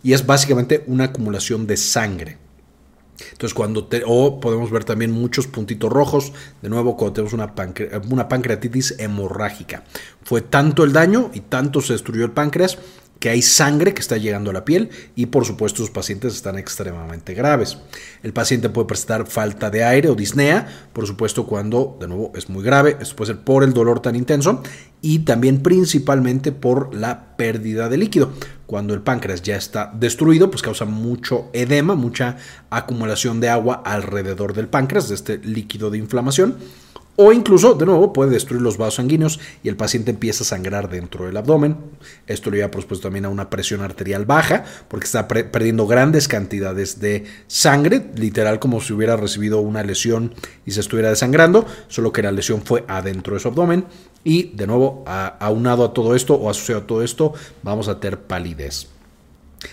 y 0.03 0.11
es 0.11 0.25
básicamente 0.25 0.83
una 0.87 1.05
acumulación 1.05 1.67
de 1.67 1.77
sangre. 1.77 2.46
Entonces, 3.31 3.53
cuando 3.53 3.85
te, 3.85 4.03
o 4.05 4.39
podemos 4.39 4.71
ver 4.71 4.83
también 4.83 5.11
muchos 5.11 5.47
puntitos 5.47 5.91
rojos, 5.91 6.33
de 6.61 6.69
nuevo, 6.69 6.95
cuando 6.97 7.13
tenemos 7.13 7.33
una, 7.33 7.53
una 8.09 8.27
pancreatitis 8.27 8.95
hemorrágica. 8.99 9.83
Fue 10.23 10.41
tanto 10.41 10.83
el 10.83 10.93
daño 10.93 11.31
y 11.33 11.41
tanto 11.41 11.81
se 11.81 11.93
destruyó 11.93 12.25
el 12.25 12.31
páncreas 12.31 12.77
que 13.19 13.29
hay 13.29 13.41
sangre 13.41 13.93
que 13.93 14.01
está 14.01 14.17
llegando 14.17 14.49
a 14.49 14.53
la 14.53 14.65
piel 14.65 14.89
y 15.15 15.27
por 15.27 15.45
supuesto 15.45 15.81
los 15.81 15.89
pacientes 15.89 16.35
están 16.35 16.57
extremadamente 16.57 17.33
graves. 17.33 17.77
El 18.23 18.33
paciente 18.33 18.69
puede 18.69 18.87
presentar 18.87 19.27
falta 19.27 19.69
de 19.69 19.83
aire 19.83 20.09
o 20.09 20.15
disnea, 20.15 20.67
por 20.93 21.07
supuesto 21.07 21.45
cuando 21.45 21.97
de 21.99 22.07
nuevo 22.07 22.31
es 22.35 22.49
muy 22.49 22.63
grave, 22.63 22.97
esto 22.99 23.15
puede 23.15 23.33
ser 23.33 23.43
por 23.43 23.63
el 23.63 23.73
dolor 23.73 24.01
tan 24.01 24.15
intenso 24.15 24.61
y 25.01 25.19
también 25.19 25.61
principalmente 25.61 26.51
por 26.51 26.93
la 26.93 27.37
pérdida 27.37 27.89
de 27.89 27.97
líquido. 27.97 28.31
Cuando 28.65 28.93
el 28.93 29.01
páncreas 29.01 29.41
ya 29.41 29.55
está 29.55 29.93
destruido, 29.97 30.51
pues 30.51 30.61
causa 30.61 30.83
mucho 30.83 31.49
edema, 31.53 31.95
mucha 31.95 32.35
acumulación 32.69 33.39
de 33.39 33.47
agua 33.49 33.81
alrededor 33.85 34.53
del 34.53 34.67
páncreas, 34.67 35.07
de 35.07 35.15
este 35.15 35.37
líquido 35.37 35.89
de 35.89 35.99
inflamación 35.99 36.57
o 37.19 37.33
incluso, 37.33 37.73
de 37.73 37.87
nuevo, 37.87 38.13
puede 38.13 38.29
destruir 38.29 38.61
los 38.61 38.77
vasos 38.77 38.95
sanguíneos 38.95 39.39
y 39.63 39.69
el 39.69 39.75
paciente 39.75 40.11
empieza 40.11 40.43
a 40.43 40.47
sangrar 40.47 40.87
dentro 40.87 41.25
del 41.25 41.35
abdomen. 41.35 41.75
Esto 42.27 42.51
le 42.51 42.57
lleva, 42.57 42.69
por 42.69 42.83
supuesto, 42.83 43.07
también 43.07 43.25
a 43.25 43.29
una 43.29 43.49
presión 43.49 43.81
arterial 43.81 44.25
baja, 44.25 44.63
porque 44.87 45.05
está 45.05 45.27
perdiendo 45.27 45.87
grandes 45.87 46.27
cantidades 46.27 46.99
de 46.99 47.25
sangre, 47.47 48.11
literal 48.15 48.59
como 48.59 48.81
si 48.81 48.93
hubiera 48.93 49.17
recibido 49.17 49.61
una 49.61 49.81
lesión 49.81 50.35
y 50.63 50.71
se 50.71 50.79
estuviera 50.81 51.09
desangrando, 51.09 51.65
solo 51.87 52.11
que 52.11 52.21
la 52.21 52.31
lesión 52.31 52.61
fue 52.61 52.85
adentro 52.87 53.33
de 53.33 53.39
su 53.39 53.47
abdomen. 53.47 53.85
Y, 54.23 54.55
de 54.55 54.67
nuevo, 54.67 55.03
aunado 55.07 55.85
a 55.85 55.93
todo 55.93 56.15
esto 56.15 56.35
o 56.35 56.51
asociado 56.51 56.83
a 56.83 56.87
todo 56.87 57.03
esto, 57.03 57.33
vamos 57.63 57.87
a 57.87 57.99
tener 57.99 58.19
palidez. 58.19 58.96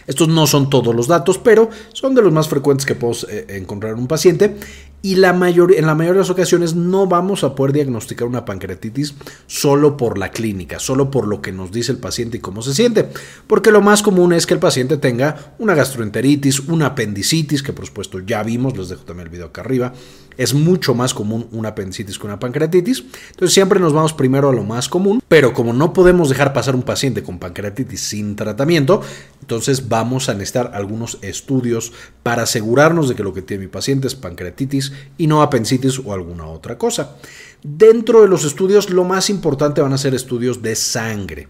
Estos 0.06 0.28
no 0.28 0.46
son 0.46 0.70
todos 0.70 0.94
los 0.94 1.08
datos, 1.08 1.38
pero 1.38 1.70
son 1.92 2.14
de 2.14 2.22
los 2.22 2.32
más 2.32 2.48
frecuentes 2.48 2.86
que 2.86 2.94
podemos 2.94 3.26
eh, 3.30 3.46
encontrar 3.50 3.92
en 3.92 3.98
un 3.98 4.06
paciente. 4.06 4.56
Y 5.04 5.16
la 5.16 5.34
mayor, 5.34 5.74
en 5.74 5.84
la 5.84 5.94
mayoría 5.94 6.14
de 6.14 6.18
las 6.20 6.30
ocasiones 6.30 6.74
no 6.74 7.06
vamos 7.06 7.44
a 7.44 7.54
poder 7.54 7.74
diagnosticar 7.74 8.26
una 8.26 8.46
pancreatitis 8.46 9.14
solo 9.46 9.98
por 9.98 10.16
la 10.16 10.30
clínica, 10.30 10.78
solo 10.78 11.10
por 11.10 11.26
lo 11.26 11.42
que 11.42 11.52
nos 11.52 11.70
dice 11.70 11.92
el 11.92 11.98
paciente 11.98 12.38
y 12.38 12.40
cómo 12.40 12.62
se 12.62 12.72
siente, 12.72 13.10
porque 13.46 13.70
lo 13.70 13.82
más 13.82 14.02
común 14.02 14.32
es 14.32 14.46
que 14.46 14.54
el 14.54 14.60
paciente 14.60 14.96
tenga 14.96 15.54
una 15.58 15.74
gastroenteritis, 15.74 16.60
una 16.60 16.86
apendicitis, 16.86 17.62
que 17.62 17.74
por 17.74 17.84
supuesto 17.84 18.20
ya 18.20 18.42
vimos, 18.42 18.78
les 18.78 18.88
dejo 18.88 19.04
también 19.04 19.26
el 19.26 19.32
video 19.32 19.48
acá 19.48 19.60
arriba, 19.60 19.92
es 20.38 20.54
mucho 20.54 20.94
más 20.94 21.14
común 21.14 21.48
una 21.52 21.70
apendicitis 21.70 22.18
que 22.18 22.26
una 22.26 22.38
pancreatitis. 22.38 23.04
Entonces 23.30 23.52
siempre 23.52 23.80
nos 23.80 23.92
vamos 23.92 24.12
primero 24.12 24.48
a 24.48 24.52
lo 24.52 24.64
más 24.64 24.88
común, 24.88 25.22
pero 25.28 25.52
como 25.52 25.72
no 25.72 25.92
podemos 25.92 26.28
dejar 26.28 26.52
pasar 26.52 26.74
un 26.74 26.82
paciente 26.82 27.22
con 27.22 27.38
pancreatitis 27.38 28.00
sin 28.00 28.36
tratamiento, 28.36 29.02
entonces 29.44 29.90
vamos 29.90 30.30
a 30.30 30.32
necesitar 30.32 30.70
algunos 30.72 31.18
estudios 31.20 31.92
para 32.22 32.44
asegurarnos 32.44 33.10
de 33.10 33.14
que 33.14 33.22
lo 33.22 33.34
que 33.34 33.42
tiene 33.42 33.64
mi 33.64 33.68
paciente 33.68 34.06
es 34.06 34.14
pancreatitis 34.14 34.94
y 35.18 35.26
no 35.26 35.42
apendicitis 35.42 36.00
o 36.02 36.14
alguna 36.14 36.46
otra 36.46 36.78
cosa. 36.78 37.16
Dentro 37.62 38.22
de 38.22 38.28
los 38.28 38.46
estudios 38.46 38.88
lo 38.88 39.04
más 39.04 39.28
importante 39.28 39.82
van 39.82 39.92
a 39.92 39.98
ser 39.98 40.14
estudios 40.14 40.62
de 40.62 40.74
sangre. 40.76 41.46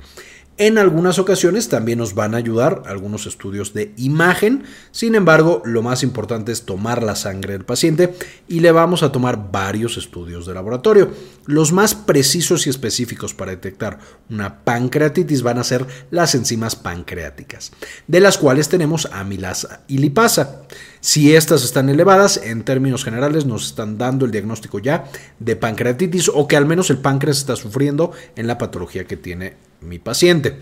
En 0.56 0.78
algunas 0.78 1.18
ocasiones 1.18 1.68
también 1.68 1.98
nos 1.98 2.14
van 2.14 2.32
a 2.32 2.36
ayudar 2.36 2.84
algunos 2.86 3.26
estudios 3.26 3.74
de 3.74 3.92
imagen, 3.96 4.62
sin 4.92 5.16
embargo 5.16 5.62
lo 5.64 5.82
más 5.82 6.04
importante 6.04 6.52
es 6.52 6.62
tomar 6.62 7.02
la 7.02 7.16
sangre 7.16 7.54
del 7.54 7.64
paciente 7.64 8.14
y 8.46 8.60
le 8.60 8.70
vamos 8.70 9.02
a 9.02 9.10
tomar 9.10 9.50
varios 9.50 9.96
estudios 9.96 10.46
de 10.46 10.54
laboratorio. 10.54 11.10
Los 11.46 11.72
más 11.72 11.96
precisos 11.96 12.68
y 12.68 12.70
específicos 12.70 13.34
para 13.34 13.50
detectar 13.50 13.98
una 14.30 14.60
pancreatitis 14.62 15.42
van 15.42 15.58
a 15.58 15.64
ser 15.64 15.86
las 16.12 16.36
enzimas 16.36 16.76
pancreáticas, 16.76 17.72
de 18.06 18.20
las 18.20 18.38
cuales 18.38 18.68
tenemos 18.68 19.08
amilasa 19.10 19.80
y 19.88 19.98
lipasa. 19.98 20.62
Si 21.00 21.34
estas 21.34 21.64
están 21.64 21.88
elevadas, 21.88 22.36
en 22.36 22.62
términos 22.62 23.02
generales 23.02 23.44
nos 23.44 23.66
están 23.66 23.98
dando 23.98 24.24
el 24.24 24.30
diagnóstico 24.30 24.78
ya 24.78 25.04
de 25.40 25.56
pancreatitis 25.56 26.30
o 26.32 26.46
que 26.46 26.56
al 26.56 26.64
menos 26.64 26.90
el 26.90 26.98
páncreas 26.98 27.38
está 27.38 27.56
sufriendo 27.56 28.12
en 28.36 28.46
la 28.46 28.56
patología 28.56 29.04
que 29.04 29.16
tiene 29.16 29.73
mi 29.84 29.98
paciente. 29.98 30.58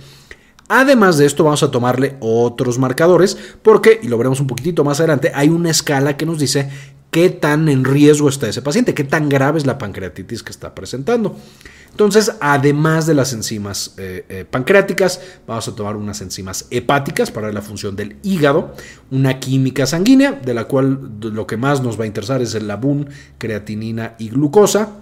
Además 0.69 1.19
de 1.19 1.27
esto, 1.27 1.45
vamos 1.45 1.63
a 1.63 1.71
tomarle 1.71 2.17
otros 2.21 2.79
marcadores 2.79 3.37
porque, 3.63 4.01
y 4.03 4.09
lo 4.09 4.17
veremos 4.17 4.41
un 4.41 4.47
poquitito 4.47 4.85
más 4.85 5.01
adelante, 5.01 5.33
hay 5.35 5.49
una 5.49 5.71
escala 5.71 6.17
que 6.17 6.25
nos 6.25 6.39
dice 6.39 6.71
qué 7.11 7.29
tan 7.29 7.69
en 7.69 7.85
riesgo 7.85 8.29
está 8.29 8.49
ese 8.49 8.63
paciente, 8.63 8.95
qué 8.95 9.05
tan 9.05 9.29
grave 9.29 9.59
es 9.59 9.67
la 9.67 9.77
pancreatitis 9.77 10.43
que 10.43 10.51
está 10.51 10.75
presentando. 10.75 11.37
Entonces, 11.91 12.33
además 12.41 13.07
de 13.07 13.13
las 13.13 13.35
enzimas 13.35 13.95
eh, 13.99 14.25
eh, 14.31 14.47
pancreáticas, 14.51 15.21
vamos 15.47 15.69
a 15.69 15.75
tomar 15.75 15.95
unas 15.97 16.23
enzimas 16.23 16.67
hepáticas 16.71 17.31
para 17.31 17.53
la 17.53 17.61
función 17.61 17.95
del 17.97 18.17
hígado, 18.23 18.75
una 19.11 19.41
química 19.41 19.85
sanguínea, 19.85 20.33
de 20.33 20.55
la 20.55 20.65
cual 20.65 21.19
lo 21.21 21.47
que 21.47 21.59
más 21.59 21.83
nos 21.83 22.01
va 22.01 22.05
a 22.05 22.07
interesar 22.07 22.41
es 22.41 22.55
el 22.55 22.67
labún, 22.67 23.11
creatinina 23.37 24.15
y 24.19 24.31
glucosa, 24.31 25.02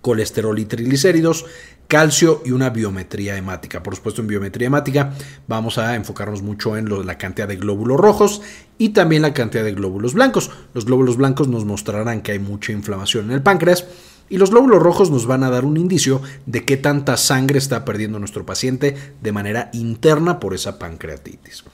colesterol 0.00 0.58
y 0.58 0.64
triglicéridos, 0.64 1.46
calcio 1.88 2.42
y 2.44 2.52
una 2.52 2.70
biometría 2.70 3.36
hemática. 3.36 3.82
Por 3.82 3.96
supuesto, 3.96 4.22
en 4.22 4.28
biometría 4.28 4.68
hemática 4.68 5.12
vamos 5.48 5.76
a 5.78 5.94
enfocarnos 5.96 6.42
mucho 6.42 6.76
en 6.76 7.06
la 7.06 7.18
cantidad 7.18 7.48
de 7.48 7.56
glóbulos 7.56 7.98
rojos 7.98 8.42
y 8.78 8.90
también 8.90 9.22
la 9.22 9.34
cantidad 9.34 9.64
de 9.64 9.74
glóbulos 9.74 10.14
blancos. 10.14 10.50
Los 10.72 10.86
glóbulos 10.86 11.16
blancos 11.16 11.48
nos 11.48 11.64
mostrarán 11.64 12.22
que 12.22 12.32
hay 12.32 12.38
mucha 12.38 12.72
inflamación 12.72 13.26
en 13.26 13.32
el 13.32 13.42
páncreas 13.42 13.86
y 14.28 14.38
los 14.38 14.50
glóbulos 14.50 14.80
rojos 14.80 15.10
nos 15.10 15.26
van 15.26 15.42
a 15.42 15.50
dar 15.50 15.64
un 15.64 15.76
indicio 15.76 16.22
de 16.46 16.64
qué 16.64 16.76
tanta 16.76 17.16
sangre 17.16 17.58
está 17.58 17.84
perdiendo 17.84 18.20
nuestro 18.20 18.46
paciente 18.46 18.96
de 19.20 19.32
manera 19.32 19.70
interna 19.72 20.38
por 20.38 20.54
esa 20.54 20.78
pancreatitis. 20.78 21.64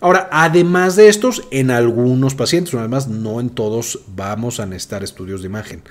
Ahora, 0.00 0.28
además 0.32 0.96
de 0.96 1.08
estos, 1.08 1.44
en 1.50 1.70
algunos 1.70 2.34
pacientes, 2.34 2.74
no 3.08 3.40
en 3.40 3.48
todos, 3.48 4.00
vamos 4.08 4.60
a 4.60 4.66
necesitar 4.66 5.02
estudios 5.02 5.40
de 5.40 5.46
imagen. 5.46 5.82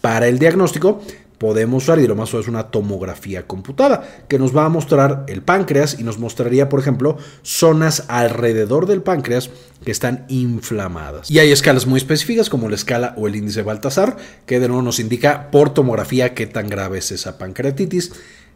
Para 0.00 0.28
el 0.28 0.38
diagnóstico 0.38 1.00
podemos 1.40 1.84
usar, 1.84 1.98
y 1.98 2.06
lo 2.06 2.14
más 2.14 2.34
es 2.34 2.48
una 2.48 2.64
tomografía 2.64 3.46
computada, 3.46 4.06
que 4.28 4.38
nos 4.38 4.54
va 4.54 4.66
a 4.66 4.68
mostrar 4.68 5.24
el 5.26 5.40
páncreas 5.40 5.98
y 5.98 6.04
nos 6.04 6.18
mostraría, 6.18 6.68
por 6.68 6.80
ejemplo, 6.80 7.16
zonas 7.42 8.04
alrededor 8.08 8.84
del 8.84 9.00
páncreas 9.00 9.48
que 9.82 9.90
están 9.90 10.26
inflamadas. 10.28 11.30
Y 11.30 11.38
hay 11.38 11.50
escalas 11.50 11.86
muy 11.86 11.96
específicas, 11.96 12.50
como 12.50 12.68
la 12.68 12.74
escala 12.74 13.14
o 13.16 13.26
el 13.26 13.36
índice 13.36 13.62
Baltasar, 13.62 14.18
que 14.44 14.60
de 14.60 14.68
nuevo 14.68 14.82
nos 14.82 15.00
indica 15.00 15.50
por 15.50 15.72
tomografía 15.72 16.34
qué 16.34 16.46
tan 16.46 16.68
grave 16.68 16.98
es 16.98 17.10
esa 17.10 17.38
pancreatitis. 17.38 18.12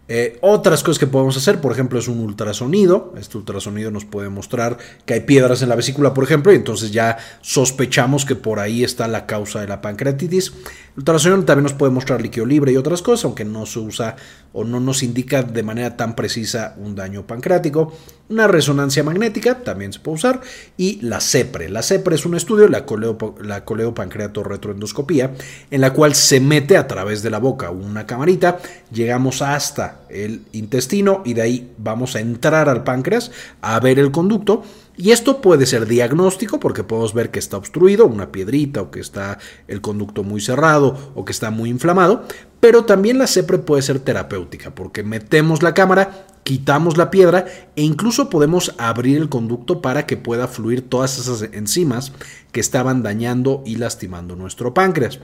Eh, 0.07 0.39
otras 0.43 0.83
cosas 0.83 0.99
que 0.99 1.07
podemos 1.07 1.37
hacer, 1.37 1.63
por 1.63 1.73
ejemplo, 1.73 1.99
es 1.99 2.09
un 2.09 2.21
ultrasonido. 2.21 3.15
Este 3.17 3.39
ultrasonido 3.39 3.91
nos 3.91 4.05
puede 4.05 4.29
mostrar 4.29 4.77
que 5.07 5.15
hay 5.15 5.21
piedras 5.21 5.63
en 5.63 5.71
la 5.71 5.77
vesícula, 5.77 6.13
por 6.13 6.25
ejemplo, 6.25 6.53
y 6.53 6.57
entonces 6.57 6.93
ya 6.93 7.17
sospechamos 7.41 8.27
que 8.27 8.37
por 8.37 8.61
ahí 8.61 8.85
está 8.85 9.09
la 9.09 9.25
causa 9.25 9.61
de 9.61 9.69
la 9.69 9.81
pancreatitis. 9.81 10.49
El 10.49 10.99
ultrasonido 10.99 11.45
también 11.45 11.65
nos 11.65 11.73
puede 11.73 11.93
mostrar 11.93 12.21
líquido 12.21 12.45
libre 12.45 12.73
y 12.73 12.77
otras 12.77 13.01
cosas, 13.01 13.25
aunque 13.25 13.47
no 13.47 13.65
se 13.65 13.79
usa 13.79 14.17
o 14.53 14.63
no 14.65 14.79
nos 14.79 15.03
indica 15.03 15.43
de 15.43 15.63
manera 15.63 15.97
tan 15.97 16.15
precisa 16.15 16.75
un 16.77 16.95
daño 16.95 17.27
pancreático. 17.27 17.95
Una 18.29 18.47
resonancia 18.47 19.05
magnética 19.05 19.63
también 19.63 19.93
se 19.93 20.01
puede 20.01 20.15
usar. 20.17 20.41
Y 20.77 21.01
la 21.03 21.21
CEPRE. 21.21 21.69
La 21.69 21.83
CEPRE 21.83 22.15
es 22.15 22.25
un 22.25 22.35
estudio, 22.35 22.69
la, 22.69 22.87
coleo, 22.87 23.19
la 23.43 23.65
coleopancreato 23.65 24.43
retroendoscopía, 24.43 25.35
en 25.71 25.81
la 25.81 25.93
cual 25.93 26.15
se 26.15 26.41
mete 26.41 26.77
a 26.77 26.87
través 26.87 27.23
de 27.23 27.31
la 27.31 27.39
boca 27.39 27.71
una 27.71 28.07
camarita, 28.07 28.59
llegamos 28.91 29.43
hasta 29.43 30.01
el 30.09 30.43
intestino 30.53 31.23
y 31.25 31.35
de 31.35 31.43
ahí 31.43 31.73
vamos 31.77 32.17
a 32.17 32.21
entrar 32.21 32.69
al 32.69 32.85
páncreas 32.85 33.31
a 33.61 33.79
ver 33.81 33.99
el 33.99 34.11
conducto 34.11 34.63
y 34.97 35.11
esto 35.11 35.41
puede 35.41 35.67
ser 35.67 35.87
diagnóstico 35.87 36.61
porque 36.61 36.85
podemos 36.85 37.15
ver 37.15 37.31
que 37.31 37.41
está 37.41 37.57
obstruido, 37.57 38.07
una 38.07 38.31
piedrita 38.31 38.81
o 38.81 38.91
que 38.91 39.01
está 39.01 39.39
el 39.67 39.81
conducto 39.81 40.23
muy 40.23 40.41
cerrado 40.41 41.13
o 41.17 41.25
que 41.25 41.33
está 41.33 41.51
muy 41.51 41.69
inflamado, 41.69 42.25
pero 42.61 42.85
también 42.85 43.19
la 43.19 43.27
CEPRE 43.27 43.59
puede 43.59 43.83
ser 43.83 43.99
terapéutica 43.99 44.73
porque 44.75 45.03
metemos 45.03 45.63
la 45.63 45.75
cámara, 45.75 46.27
quitamos 46.45 46.97
la 46.97 47.11
piedra 47.11 47.47
e 47.75 47.83
incluso 47.83 48.31
podemos 48.31 48.75
abrir 48.79 49.17
el 49.17 49.29
conducto 49.29 49.83
para 49.83 50.07
que 50.07 50.17
pueda 50.17 50.47
fluir 50.47 50.89
todas 50.89 51.19
esas 51.19 51.43
enzimas 51.53 52.13
que 52.53 52.61
estaban 52.61 53.03
dañando 53.03 53.63
y 53.67 53.77
lastimando 53.77 54.37
nuestro 54.37 54.75
páncreas. 54.75 55.19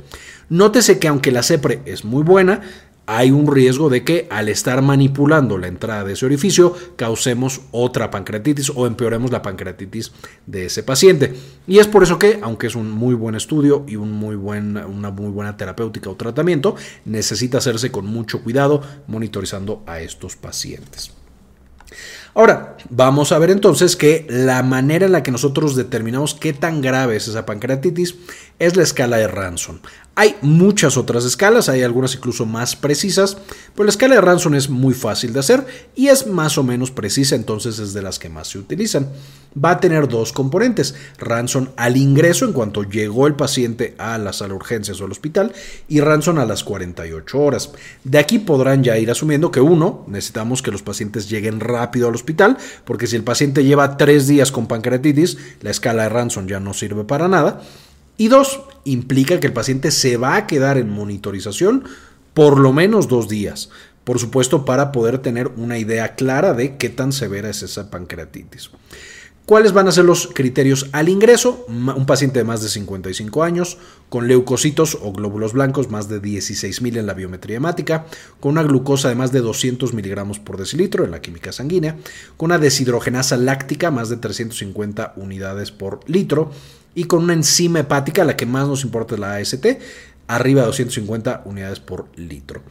Nótese 0.48 0.98
que 0.98 1.08
aunque 1.08 1.30
la 1.30 1.44
CEPRE 1.44 1.82
es 1.84 2.04
muy 2.04 2.24
buena, 2.24 2.62
hay 3.12 3.32
un 3.32 3.52
riesgo 3.52 3.90
de 3.90 4.04
que 4.04 4.28
al 4.30 4.48
estar 4.48 4.82
manipulando 4.82 5.58
la 5.58 5.66
entrada 5.66 6.04
de 6.04 6.12
ese 6.12 6.26
orificio 6.26 6.76
causemos 6.94 7.62
otra 7.72 8.08
pancreatitis 8.08 8.70
o 8.72 8.86
empeoremos 8.86 9.32
la 9.32 9.42
pancreatitis 9.42 10.12
de 10.46 10.66
ese 10.66 10.84
paciente. 10.84 11.34
Y 11.66 11.80
es 11.80 11.88
por 11.88 12.04
eso 12.04 12.20
que, 12.20 12.38
aunque 12.40 12.68
es 12.68 12.76
un 12.76 12.88
muy 12.88 13.16
buen 13.16 13.34
estudio 13.34 13.84
y 13.88 13.96
un 13.96 14.12
muy 14.12 14.36
una 14.36 15.10
muy 15.10 15.30
buena 15.30 15.56
terapéutica 15.56 16.08
o 16.08 16.14
tratamiento, 16.14 16.76
necesita 17.04 17.58
hacerse 17.58 17.90
con 17.90 18.06
mucho 18.06 18.44
cuidado 18.44 18.80
monitorizando 19.08 19.82
a 19.88 19.98
estos 19.98 20.36
pacientes. 20.36 21.10
Ahora, 22.32 22.76
vamos 22.90 23.32
a 23.32 23.38
ver 23.40 23.50
entonces 23.50 23.96
que 23.96 24.24
la 24.28 24.62
manera 24.62 25.06
en 25.06 25.12
la 25.12 25.24
que 25.24 25.32
nosotros 25.32 25.74
determinamos 25.74 26.34
qué 26.34 26.52
tan 26.52 26.80
grave 26.80 27.16
es 27.16 27.26
esa 27.26 27.44
pancreatitis 27.44 28.14
es 28.60 28.76
la 28.76 28.84
escala 28.84 29.16
de 29.16 29.26
Ranson. 29.26 29.80
Hay 30.16 30.36
muchas 30.42 30.98
otras 30.98 31.24
escalas, 31.24 31.70
hay 31.70 31.82
algunas 31.82 32.14
incluso 32.14 32.44
más 32.44 32.76
precisas, 32.76 33.38
pero 33.74 33.84
la 33.84 33.90
escala 33.90 34.16
de 34.16 34.20
Ranson 34.20 34.54
es 34.54 34.68
muy 34.68 34.92
fácil 34.92 35.32
de 35.32 35.40
hacer 35.40 35.64
y 35.96 36.08
es 36.08 36.26
más 36.26 36.58
o 36.58 36.62
menos 36.62 36.90
precisa, 36.90 37.36
entonces 37.36 37.78
es 37.78 37.94
de 37.94 38.02
las 38.02 38.18
que 38.18 38.28
más 38.28 38.48
se 38.48 38.58
utilizan. 38.58 39.08
Va 39.56 39.70
a 39.70 39.80
tener 39.80 40.08
dos 40.08 40.34
componentes, 40.34 40.94
Ranson 41.18 41.70
al 41.76 41.96
ingreso 41.96 42.44
en 42.44 42.52
cuanto 42.52 42.82
llegó 42.82 43.26
el 43.26 43.34
paciente 43.34 43.94
a 43.96 44.18
la 44.18 44.34
sala 44.34 44.50
de 44.50 44.56
urgencias 44.56 45.00
o 45.00 45.06
al 45.06 45.12
hospital 45.12 45.54
y 45.88 46.00
Ranson 46.00 46.38
a 46.38 46.44
las 46.44 46.64
48 46.64 47.38
horas. 47.38 47.70
De 48.04 48.18
aquí 48.18 48.40
podrán 48.40 48.84
ya 48.84 48.98
ir 48.98 49.10
asumiendo 49.10 49.50
que 49.50 49.60
uno, 49.60 50.04
necesitamos 50.06 50.60
que 50.60 50.70
los 50.70 50.82
pacientes 50.82 51.30
lleguen 51.30 51.60
rápido 51.60 52.08
al 52.08 52.14
hospital, 52.14 52.58
porque 52.84 53.06
si 53.06 53.16
el 53.16 53.24
paciente 53.24 53.64
lleva 53.64 53.96
tres 53.96 54.26
días 54.26 54.52
con 54.52 54.66
pancreatitis, 54.66 55.38
la 55.62 55.70
escala 55.70 56.02
de 56.02 56.08
Ranson 56.10 56.46
ya 56.46 56.60
no 56.60 56.74
sirve 56.74 57.04
para 57.04 57.26
nada. 57.26 57.62
Y 58.20 58.28
dos, 58.28 58.60
implica 58.84 59.40
que 59.40 59.46
el 59.46 59.54
paciente 59.54 59.90
se 59.90 60.18
va 60.18 60.36
a 60.36 60.46
quedar 60.46 60.76
en 60.76 60.90
monitorización 60.90 61.84
por 62.34 62.58
lo 62.58 62.70
menos 62.70 63.08
dos 63.08 63.30
días. 63.30 63.70
Por 64.04 64.18
supuesto, 64.18 64.66
para 64.66 64.92
poder 64.92 65.20
tener 65.20 65.48
una 65.56 65.78
idea 65.78 66.16
clara 66.16 66.52
de 66.52 66.76
qué 66.76 66.90
tan 66.90 67.12
severa 67.14 67.48
es 67.48 67.62
esa 67.62 67.88
pancreatitis. 67.88 68.72
¿Cuáles 69.46 69.72
van 69.72 69.88
a 69.88 69.92
ser 69.92 70.04
los 70.04 70.28
criterios 70.34 70.90
al 70.92 71.08
ingreso? 71.08 71.64
Un 71.66 72.04
paciente 72.04 72.40
de 72.40 72.44
más 72.44 72.62
de 72.62 72.68
55 72.68 73.42
años, 73.42 73.78
con 74.10 74.28
leucocitos 74.28 74.98
o 75.00 75.12
glóbulos 75.12 75.54
blancos 75.54 75.90
más 75.90 76.10
de 76.10 76.20
16.000 76.20 76.98
en 76.98 77.06
la 77.06 77.14
biometría 77.14 77.56
hemática, 77.56 78.04
con 78.38 78.52
una 78.52 78.62
glucosa 78.62 79.08
de 79.08 79.14
más 79.14 79.32
de 79.32 79.40
200 79.40 79.94
miligramos 79.94 80.38
por 80.38 80.58
decilitro 80.58 81.06
en 81.06 81.10
la 81.10 81.22
química 81.22 81.52
sanguínea, 81.52 81.96
con 82.36 82.50
una 82.50 82.58
deshidrogenasa 82.58 83.38
láctica 83.38 83.90
más 83.90 84.10
de 84.10 84.18
350 84.18 85.14
unidades 85.16 85.72
por 85.72 86.00
litro, 86.08 86.52
y 86.94 87.04
con 87.04 87.24
una 87.24 87.32
enzima 87.32 87.80
hepática, 87.80 88.24
la 88.24 88.36
que 88.36 88.46
más 88.46 88.68
nos 88.68 88.84
importa 88.84 89.14
es 89.14 89.20
la 89.20 89.36
AST, 89.36 89.66
arriba 90.26 90.62
de 90.62 90.66
250 90.66 91.42
unidades 91.44 91.80
por 91.80 92.06
litro. 92.16 92.62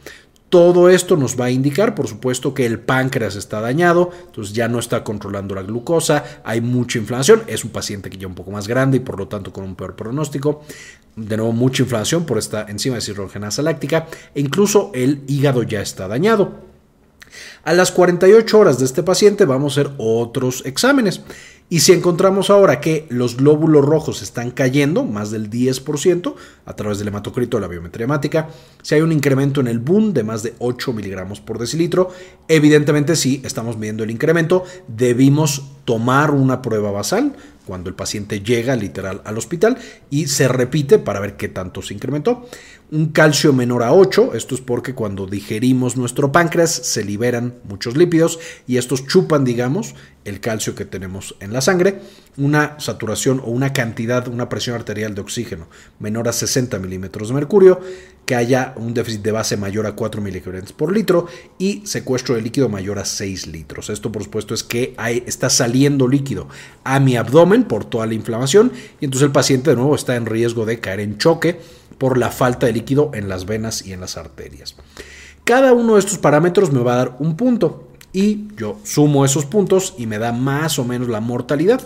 Todo 0.50 0.88
esto 0.88 1.16
nos 1.16 1.40
va 1.40 1.44
a 1.44 1.50
indicar, 1.50 1.94
por 1.94 2.08
supuesto, 2.08 2.54
que 2.54 2.66
el 2.66 2.80
páncreas 2.80 3.36
está 3.36 3.60
dañado, 3.60 4.10
entonces 4.26 4.52
ya 4.52 4.66
no 4.66 4.80
está 4.80 5.04
controlando 5.04 5.54
la 5.54 5.62
glucosa, 5.62 6.24
hay 6.42 6.60
mucha 6.60 6.98
inflamación, 6.98 7.44
es 7.46 7.64
un 7.64 7.70
paciente 7.70 8.10
que 8.10 8.18
ya 8.18 8.26
un 8.26 8.34
poco 8.34 8.50
más 8.50 8.66
grande 8.66 8.96
y 8.96 9.00
por 9.00 9.16
lo 9.16 9.28
tanto 9.28 9.52
con 9.52 9.62
un 9.62 9.76
peor 9.76 9.94
pronóstico. 9.94 10.62
De 11.14 11.36
nuevo, 11.36 11.52
mucha 11.52 11.84
inflamación 11.84 12.26
por 12.26 12.36
esta 12.36 12.66
enzima 12.68 12.96
de 12.96 13.00
cirrogenasa 13.00 13.62
láctica 13.62 14.08
e 14.34 14.40
incluso 14.40 14.90
el 14.92 15.22
hígado 15.28 15.62
ya 15.62 15.82
está 15.82 16.08
dañado. 16.08 16.68
A 17.62 17.72
las 17.72 17.92
48 17.92 18.58
horas 18.58 18.78
de 18.80 18.86
este 18.86 19.04
paciente 19.04 19.44
vamos 19.44 19.78
a 19.78 19.82
hacer 19.82 19.94
otros 19.98 20.64
exámenes. 20.66 21.20
Y 21.72 21.80
si 21.80 21.92
encontramos 21.92 22.50
ahora 22.50 22.80
que 22.80 23.06
los 23.10 23.36
glóbulos 23.36 23.84
rojos 23.84 24.22
están 24.22 24.50
cayendo, 24.50 25.04
más 25.04 25.30
del 25.30 25.48
10%, 25.48 26.34
a 26.66 26.74
través 26.74 26.98
del 26.98 27.06
hematocrito 27.06 27.56
de 27.56 27.60
la 27.60 27.68
biometría 27.68 28.06
hemática, 28.06 28.48
si 28.82 28.96
hay 28.96 29.02
un 29.02 29.12
incremento 29.12 29.60
en 29.60 29.68
el 29.68 29.78
boom 29.78 30.12
de 30.12 30.24
más 30.24 30.42
de 30.42 30.54
8 30.58 30.92
miligramos 30.92 31.40
por 31.40 31.60
decilitro, 31.60 32.10
evidentemente 32.48 33.14
si 33.14 33.40
estamos 33.44 33.78
midiendo 33.78 34.02
el 34.02 34.10
incremento, 34.10 34.64
debimos 34.88 35.62
tomar 35.84 36.32
una 36.32 36.60
prueba 36.60 36.90
basal 36.90 37.36
cuando 37.66 37.88
el 37.88 37.94
paciente 37.94 38.40
llega 38.40 38.74
literal 38.74 39.22
al 39.24 39.38
hospital 39.38 39.78
y 40.10 40.26
se 40.26 40.48
repite 40.48 40.98
para 40.98 41.20
ver 41.20 41.36
qué 41.36 41.48
tanto 41.48 41.82
se 41.82 41.94
incrementó. 41.94 42.48
Un 42.92 43.12
calcio 43.12 43.52
menor 43.52 43.84
a 43.84 43.92
8, 43.92 44.34
esto 44.34 44.56
es 44.56 44.60
porque 44.60 44.96
cuando 44.96 45.28
digerimos 45.28 45.96
nuestro 45.96 46.32
páncreas 46.32 46.72
se 46.72 47.04
liberan 47.04 47.54
muchos 47.62 47.96
lípidos 47.96 48.40
y 48.66 48.78
estos 48.78 49.06
chupan, 49.06 49.44
digamos, 49.44 49.94
el 50.24 50.40
calcio 50.40 50.74
que 50.74 50.84
tenemos 50.84 51.36
en 51.38 51.52
la 51.52 51.60
sangre. 51.60 52.00
Una 52.36 52.80
saturación 52.80 53.40
o 53.44 53.50
una 53.50 53.72
cantidad, 53.72 54.26
una 54.26 54.48
presión 54.48 54.74
arterial 54.74 55.14
de 55.14 55.20
oxígeno 55.20 55.68
menor 56.00 56.26
a 56.26 56.32
60 56.32 56.80
milímetros 56.80 57.28
de 57.28 57.34
mercurio, 57.34 57.80
que 58.26 58.34
haya 58.34 58.74
un 58.76 58.92
déficit 58.92 59.22
de 59.22 59.30
base 59.30 59.56
mayor 59.56 59.86
a 59.86 59.92
4 59.92 60.20
miligramos 60.20 60.72
por 60.72 60.92
litro 60.92 61.26
y 61.60 61.86
secuestro 61.86 62.34
de 62.34 62.42
líquido 62.42 62.68
mayor 62.68 62.98
a 62.98 63.04
6 63.04 63.46
litros. 63.46 63.88
Esto, 63.88 64.10
por 64.10 64.24
supuesto, 64.24 64.52
es 64.52 64.64
que 64.64 64.96
está 65.26 65.48
saliendo 65.48 66.08
líquido 66.08 66.48
a 66.82 66.98
mi 66.98 67.16
abdomen 67.16 67.62
por 67.62 67.84
toda 67.84 68.06
la 68.06 68.14
inflamación 68.14 68.72
y 69.00 69.04
entonces 69.04 69.26
el 69.26 69.32
paciente 69.32 69.70
de 69.70 69.76
nuevo 69.76 69.94
está 69.94 70.16
en 70.16 70.26
riesgo 70.26 70.66
de 70.66 70.80
caer 70.80 70.98
en 70.98 71.16
choque 71.16 71.60
por 72.00 72.16
la 72.16 72.30
falta 72.30 72.64
de 72.64 72.72
líquido 72.72 73.10
en 73.12 73.28
las 73.28 73.44
venas 73.44 73.86
y 73.86 73.92
en 73.92 74.00
las 74.00 74.16
arterias. 74.16 74.74
Cada 75.44 75.74
uno 75.74 75.94
de 75.94 76.00
estos 76.00 76.16
parámetros 76.16 76.72
me 76.72 76.80
va 76.80 76.94
a 76.94 76.96
dar 76.96 77.16
un 77.18 77.36
punto 77.36 77.90
y 78.14 78.48
yo 78.56 78.78
sumo 78.84 79.26
esos 79.26 79.44
puntos 79.44 79.94
y 79.98 80.06
me 80.06 80.18
da 80.18 80.32
más 80.32 80.78
o 80.78 80.84
menos 80.84 81.10
la 81.10 81.20
mortalidad. 81.20 81.82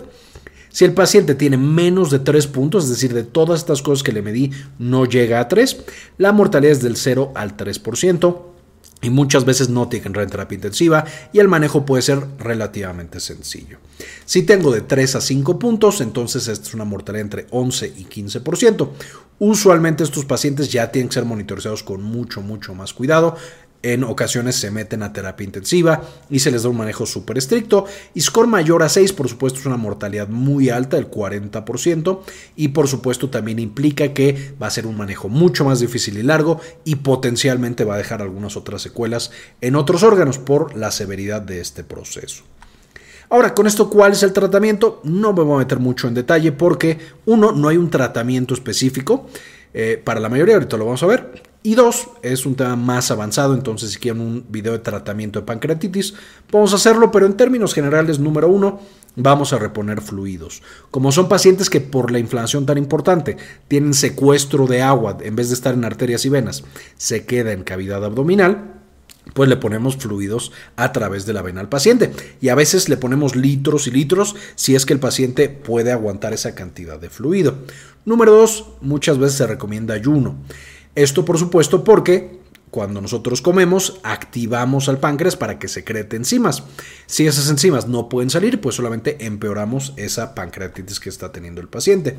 Si 0.69 0.85
el 0.85 0.93
paciente 0.93 1.35
tiene 1.35 1.57
menos 1.57 2.11
de 2.11 2.19
3 2.19 2.47
puntos, 2.47 2.85
es 2.85 2.91
decir, 2.91 3.13
de 3.13 3.23
todas 3.23 3.59
estas 3.59 3.81
cosas 3.81 4.03
que 4.03 4.13
le 4.13 4.21
medí 4.21 4.51
no 4.79 5.03
llega 5.03 5.41
a 5.41 5.49
3, 5.49 5.83
la 6.17 6.31
mortalidad 6.31 6.71
es 6.71 6.81
del 6.81 6.95
0 6.95 7.33
al 7.35 7.57
3% 7.57 8.54
y 9.01 9.09
muchas 9.09 9.45
veces 9.45 9.69
no 9.69 9.87
tienen 9.87 10.13
terapia 10.13 10.55
intensiva 10.55 11.05
y 11.31 11.39
el 11.39 11.47
manejo 11.47 11.85
puede 11.85 12.01
ser 12.01 12.25
relativamente 12.39 13.19
sencillo. 13.19 13.77
Si 14.25 14.43
tengo 14.43 14.71
de 14.71 14.81
3 14.81 15.15
a 15.15 15.21
5 15.21 15.59
puntos, 15.59 16.01
entonces 16.01 16.47
esta 16.47 16.67
es 16.67 16.73
una 16.73 16.85
mortalidad 16.85 17.21
entre 17.21 17.47
11 17.51 17.93
y 17.97 18.05
15%. 18.05 18.89
Usualmente 19.37 20.03
estos 20.03 20.25
pacientes 20.25 20.71
ya 20.71 20.91
tienen 20.91 21.09
que 21.09 21.15
ser 21.15 21.25
monitorizados 21.25 21.83
con 21.83 22.01
mucho, 22.01 22.41
mucho 22.41 22.73
más 22.73 22.93
cuidado 22.93 23.35
en 23.93 24.03
ocasiones 24.03 24.55
se 24.55 24.71
meten 24.71 25.03
a 25.03 25.13
terapia 25.13 25.45
intensiva 25.45 26.01
y 26.27 26.39
se 26.39 26.49
les 26.49 26.63
da 26.63 26.69
un 26.69 26.77
manejo 26.77 27.05
súper 27.05 27.37
estricto. 27.37 27.85
Y 28.15 28.21
score 28.21 28.47
mayor 28.47 28.81
a 28.81 28.89
6, 28.89 29.13
por 29.13 29.29
supuesto, 29.29 29.59
es 29.59 29.65
una 29.67 29.77
mortalidad 29.77 30.27
muy 30.27 30.69
alta, 30.69 30.97
el 30.97 31.11
40%, 31.11 32.19
y 32.55 32.69
por 32.69 32.87
supuesto 32.87 33.29
también 33.29 33.59
implica 33.59 34.11
que 34.11 34.55
va 34.61 34.65
a 34.65 34.71
ser 34.71 34.87
un 34.87 34.97
manejo 34.97 35.29
mucho 35.29 35.65
más 35.65 35.79
difícil 35.79 36.17
y 36.17 36.23
largo 36.23 36.59
y 36.83 36.95
potencialmente 36.95 37.83
va 37.83 37.93
a 37.93 37.99
dejar 37.99 38.23
algunas 38.23 38.57
otras 38.57 38.81
secuelas 38.81 39.29
en 39.61 39.75
otros 39.75 40.01
órganos 40.01 40.39
por 40.39 40.75
la 40.75 40.89
severidad 40.89 41.43
de 41.43 41.61
este 41.61 41.83
proceso. 41.83 42.43
Ahora, 43.29 43.53
con 43.53 43.67
esto, 43.67 43.87
¿cuál 43.89 44.13
es 44.13 44.23
el 44.23 44.33
tratamiento? 44.33 44.99
No 45.03 45.31
me 45.33 45.43
voy 45.43 45.55
a 45.55 45.59
meter 45.59 45.77
mucho 45.77 46.07
en 46.07 46.15
detalle 46.15 46.51
porque, 46.51 46.97
uno, 47.25 47.51
no 47.51 47.67
hay 47.67 47.77
un 47.77 47.91
tratamiento 47.91 48.55
específico. 48.55 49.27
Eh, 49.75 50.01
para 50.03 50.19
la 50.19 50.29
mayoría, 50.29 50.55
ahorita 50.55 50.77
lo 50.77 50.85
vamos 50.85 51.03
a 51.03 51.07
ver. 51.07 51.54
Y 51.65 51.73
dos, 51.73 52.09
es 52.21 52.45
un 52.45 52.53
tema 52.53 52.75
más 52.75 53.09
avanzado, 53.09 53.55
entonces 53.55 53.89
si 53.89 53.97
quieren 53.97 54.21
un 54.21 54.45
video 54.49 54.73
de 54.73 54.77
tratamiento 54.77 55.39
de 55.39 55.47
pancreatitis, 55.47 56.13
podemos 56.51 56.75
hacerlo, 56.75 57.09
pero 57.09 57.25
en 57.25 57.33
términos 57.33 57.73
generales, 57.73 58.19
número 58.19 58.47
uno, 58.49 58.81
vamos 59.15 59.51
a 59.51 59.57
reponer 59.57 59.99
fluidos. 59.99 60.61
Como 60.91 61.11
son 61.11 61.27
pacientes 61.27 61.71
que 61.71 61.81
por 61.81 62.11
la 62.11 62.19
inflamación 62.19 62.67
tan 62.67 62.77
importante 62.77 63.37
tienen 63.67 63.95
secuestro 63.95 64.67
de 64.67 64.83
agua, 64.83 65.17
en 65.21 65.35
vez 65.35 65.47
de 65.47 65.55
estar 65.55 65.73
en 65.73 65.85
arterias 65.85 66.23
y 66.27 66.29
venas, 66.29 66.63
se 66.97 67.25
queda 67.25 67.51
en 67.51 67.63
cavidad 67.63 68.05
abdominal, 68.05 68.75
pues 69.33 69.49
le 69.49 69.57
ponemos 69.57 69.97
fluidos 69.97 70.51
a 70.75 70.91
través 70.91 71.25
de 71.25 71.33
la 71.33 71.41
vena 71.41 71.61
al 71.61 71.69
paciente. 71.69 72.11
Y 72.41 72.49
a 72.49 72.55
veces 72.55 72.89
le 72.89 72.97
ponemos 72.97 73.35
litros 73.35 73.87
y 73.87 73.91
litros 73.91 74.35
si 74.53 74.75
es 74.75 74.85
que 74.85 74.93
el 74.93 74.99
paciente 74.99 75.49
puede 75.49 75.91
aguantar 75.91 76.31
esa 76.31 76.53
cantidad 76.53 76.99
de 76.99 77.09
fluido. 77.09 77.55
Número 78.05 78.33
dos, 78.33 78.65
muchas 78.81 79.17
veces 79.17 79.39
se 79.39 79.47
recomienda 79.47 79.95
ayuno. 79.95 80.35
Esto 80.95 81.25
por 81.25 81.37
supuesto 81.37 81.83
porque 81.83 82.39
cuando 82.71 82.99
nosotros 82.99 83.41
comemos 83.41 83.99
activamos 84.03 84.89
al 84.89 84.99
páncreas 84.99 85.37
para 85.37 85.59
que 85.59 85.67
secrete 85.67 86.17
enzimas. 86.17 86.63
Si 87.05 87.25
esas 87.25 87.49
enzimas 87.49 87.87
no 87.87 88.09
pueden 88.09 88.29
salir, 88.29 88.59
pues 88.59 88.75
solamente 88.75 89.25
empeoramos 89.25 89.93
esa 89.95 90.35
pancreatitis 90.35 90.99
que 90.99 91.09
está 91.09 91.31
teniendo 91.31 91.61
el 91.61 91.69
paciente. 91.69 92.17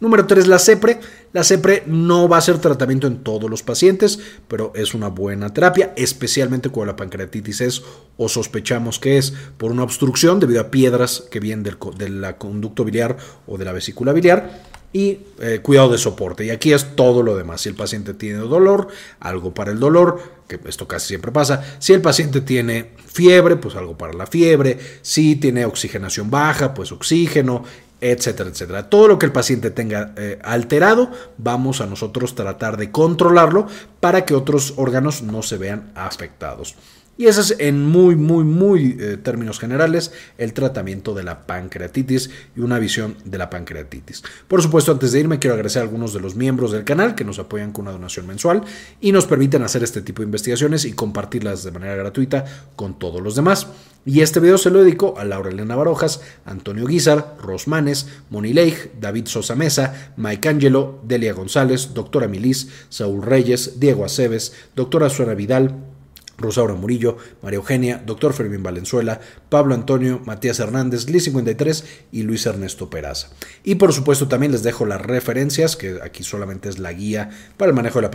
Número 0.00 0.26
3, 0.26 0.46
la 0.46 0.58
CEPRE. 0.58 1.00
La 1.32 1.44
CEPRE 1.44 1.84
no 1.86 2.28
va 2.28 2.36
a 2.36 2.42
ser 2.42 2.58
tratamiento 2.58 3.06
en 3.06 3.24
todos 3.24 3.48
los 3.48 3.62
pacientes, 3.62 4.18
pero 4.48 4.72
es 4.74 4.92
una 4.92 5.08
buena 5.08 5.54
terapia, 5.54 5.94
especialmente 5.96 6.68
cuando 6.68 6.92
la 6.92 6.96
pancreatitis 6.96 7.60
es 7.62 7.82
o 8.18 8.28
sospechamos 8.28 8.98
que 8.98 9.16
es 9.16 9.32
por 9.56 9.70
una 9.70 9.84
obstrucción 9.84 10.40
debido 10.40 10.60
a 10.60 10.70
piedras 10.70 11.24
que 11.30 11.40
vienen 11.40 11.62
del, 11.62 11.78
del 11.96 12.34
conducto 12.36 12.84
biliar 12.84 13.16
o 13.46 13.56
de 13.56 13.64
la 13.64 13.72
vesícula 13.72 14.12
biliar 14.12 14.73
y 14.94 15.18
eh, 15.40 15.58
cuidado 15.60 15.90
de 15.90 15.98
soporte. 15.98 16.46
Y 16.46 16.50
aquí 16.50 16.72
es 16.72 16.94
todo 16.94 17.22
lo 17.24 17.36
demás. 17.36 17.60
Si 17.60 17.68
el 17.68 17.74
paciente 17.74 18.14
tiene 18.14 18.38
dolor, 18.38 18.86
algo 19.18 19.52
para 19.52 19.72
el 19.72 19.80
dolor, 19.80 20.22
que 20.46 20.60
esto 20.66 20.86
casi 20.86 21.08
siempre 21.08 21.32
pasa. 21.32 21.64
Si 21.80 21.92
el 21.92 22.00
paciente 22.00 22.40
tiene 22.40 22.92
fiebre, 23.04 23.56
pues 23.56 23.74
algo 23.74 23.98
para 23.98 24.12
la 24.12 24.26
fiebre. 24.26 24.78
Si 25.02 25.34
tiene 25.34 25.66
oxigenación 25.66 26.30
baja, 26.30 26.72
pues 26.72 26.92
oxígeno. 26.92 27.64
etcétera, 28.00 28.50
etcétera. 28.50 28.88
Todo 28.88 29.08
lo 29.08 29.18
que 29.18 29.26
el 29.26 29.32
paciente 29.32 29.70
tenga 29.72 30.12
eh, 30.16 30.38
alterado, 30.44 31.10
vamos 31.38 31.80
a 31.80 31.86
nosotros 31.86 32.36
tratar 32.36 32.76
de 32.76 32.92
controlarlo 32.92 33.66
para 33.98 34.24
que 34.24 34.34
otros 34.34 34.74
órganos 34.76 35.22
no 35.22 35.42
se 35.42 35.56
vean 35.56 35.90
afectados. 35.96 36.76
Y 37.16 37.26
ese 37.26 37.40
es 37.42 37.56
en 37.58 37.86
muy, 37.86 38.16
muy, 38.16 38.44
muy 38.44 38.96
eh, 38.98 39.16
términos 39.16 39.60
generales 39.60 40.12
el 40.36 40.52
tratamiento 40.52 41.14
de 41.14 41.22
la 41.22 41.46
pancreatitis 41.46 42.30
y 42.56 42.60
una 42.60 42.78
visión 42.78 43.16
de 43.24 43.38
la 43.38 43.50
pancreatitis. 43.50 44.22
Por 44.48 44.62
supuesto, 44.62 44.92
antes 44.92 45.12
de 45.12 45.20
irme, 45.20 45.38
quiero 45.38 45.54
agradecer 45.54 45.80
a 45.80 45.84
algunos 45.84 46.12
de 46.12 46.20
los 46.20 46.34
miembros 46.34 46.72
del 46.72 46.84
canal 46.84 47.14
que 47.14 47.24
nos 47.24 47.38
apoyan 47.38 47.72
con 47.72 47.82
una 47.82 47.92
donación 47.92 48.26
mensual 48.26 48.62
y 49.00 49.12
nos 49.12 49.26
permiten 49.26 49.62
hacer 49.62 49.84
este 49.84 50.02
tipo 50.02 50.22
de 50.22 50.26
investigaciones 50.26 50.84
y 50.84 50.92
compartirlas 50.92 51.62
de 51.62 51.70
manera 51.70 51.94
gratuita 51.94 52.44
con 52.74 52.98
todos 52.98 53.22
los 53.22 53.36
demás. 53.36 53.68
Y 54.06 54.20
este 54.20 54.40
video 54.40 54.58
se 54.58 54.70
lo 54.70 54.82
dedico 54.82 55.14
a 55.16 55.24
Laura 55.24 55.50
Elena 55.50 55.76
Barojas, 55.76 56.20
Antonio 56.44 56.86
Guizar, 56.86 57.36
Rosmanes, 57.40 58.08
Moni 58.28 58.52
Leigh, 58.52 58.92
David 59.00 59.26
Sosa 59.26 59.54
Mesa, 59.54 60.12
Mike 60.16 60.46
Angelo, 60.46 61.00
Delia 61.04 61.32
González, 61.32 61.94
doctora 61.94 62.28
Milis, 62.28 62.68
Saúl 62.90 63.22
Reyes, 63.22 63.80
Diego 63.80 64.04
Aceves, 64.04 64.52
doctora 64.76 65.08
Suena 65.08 65.32
Vidal, 65.32 65.93
Rosaura 66.38 66.74
Murillo, 66.74 67.16
María 67.42 67.56
Eugenia, 67.56 68.02
Doctor 68.04 68.32
Fermín 68.32 68.62
Valenzuela, 68.62 69.20
Pablo 69.48 69.74
Antonio, 69.74 70.20
Matías 70.24 70.58
Hernández, 70.60 71.08
Liz 71.08 71.24
53 71.24 71.84
y 72.12 72.22
Luis 72.22 72.46
Ernesto 72.46 72.90
Peraza. 72.90 73.28
Y 73.62 73.76
por 73.76 73.92
supuesto 73.92 74.28
también 74.28 74.52
les 74.52 74.62
dejo 74.62 74.86
las 74.86 75.00
referencias, 75.00 75.76
que 75.76 75.98
aquí 76.02 76.24
solamente 76.24 76.68
es 76.68 76.78
la 76.78 76.92
guía 76.92 77.30
para 77.56 77.70
el 77.70 77.76
manejo 77.76 78.00
de 78.00 78.08
la 78.08 78.10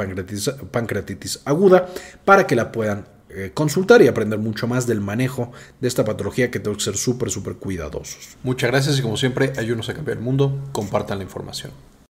pancreatitis, 0.71 1.41
aguda, 1.45 1.87
para 2.25 2.47
que 2.47 2.55
la 2.55 2.71
puedan 2.71 3.05
eh, 3.29 3.51
consultar 3.53 4.01
y 4.01 4.07
aprender 4.07 4.39
mucho 4.39 4.67
más 4.67 4.87
del 4.87 5.01
manejo 5.01 5.51
de 5.79 5.87
esta 5.87 6.03
patología 6.03 6.49
que 6.49 6.59
tengo 6.59 6.75
que 6.75 6.83
ser 6.83 6.97
súper, 6.97 7.29
súper 7.29 7.55
cuidadosos. 7.55 8.37
Muchas 8.43 8.71
gracias 8.71 8.97
y 8.97 9.01
como 9.01 9.17
siempre, 9.17 9.53
ayúdenos 9.57 9.87
a 9.89 9.93
cambiar 9.93 10.17
el 10.17 10.23
mundo, 10.23 10.57
compartan 10.71 11.19
la 11.19 11.23
información. 11.23 11.71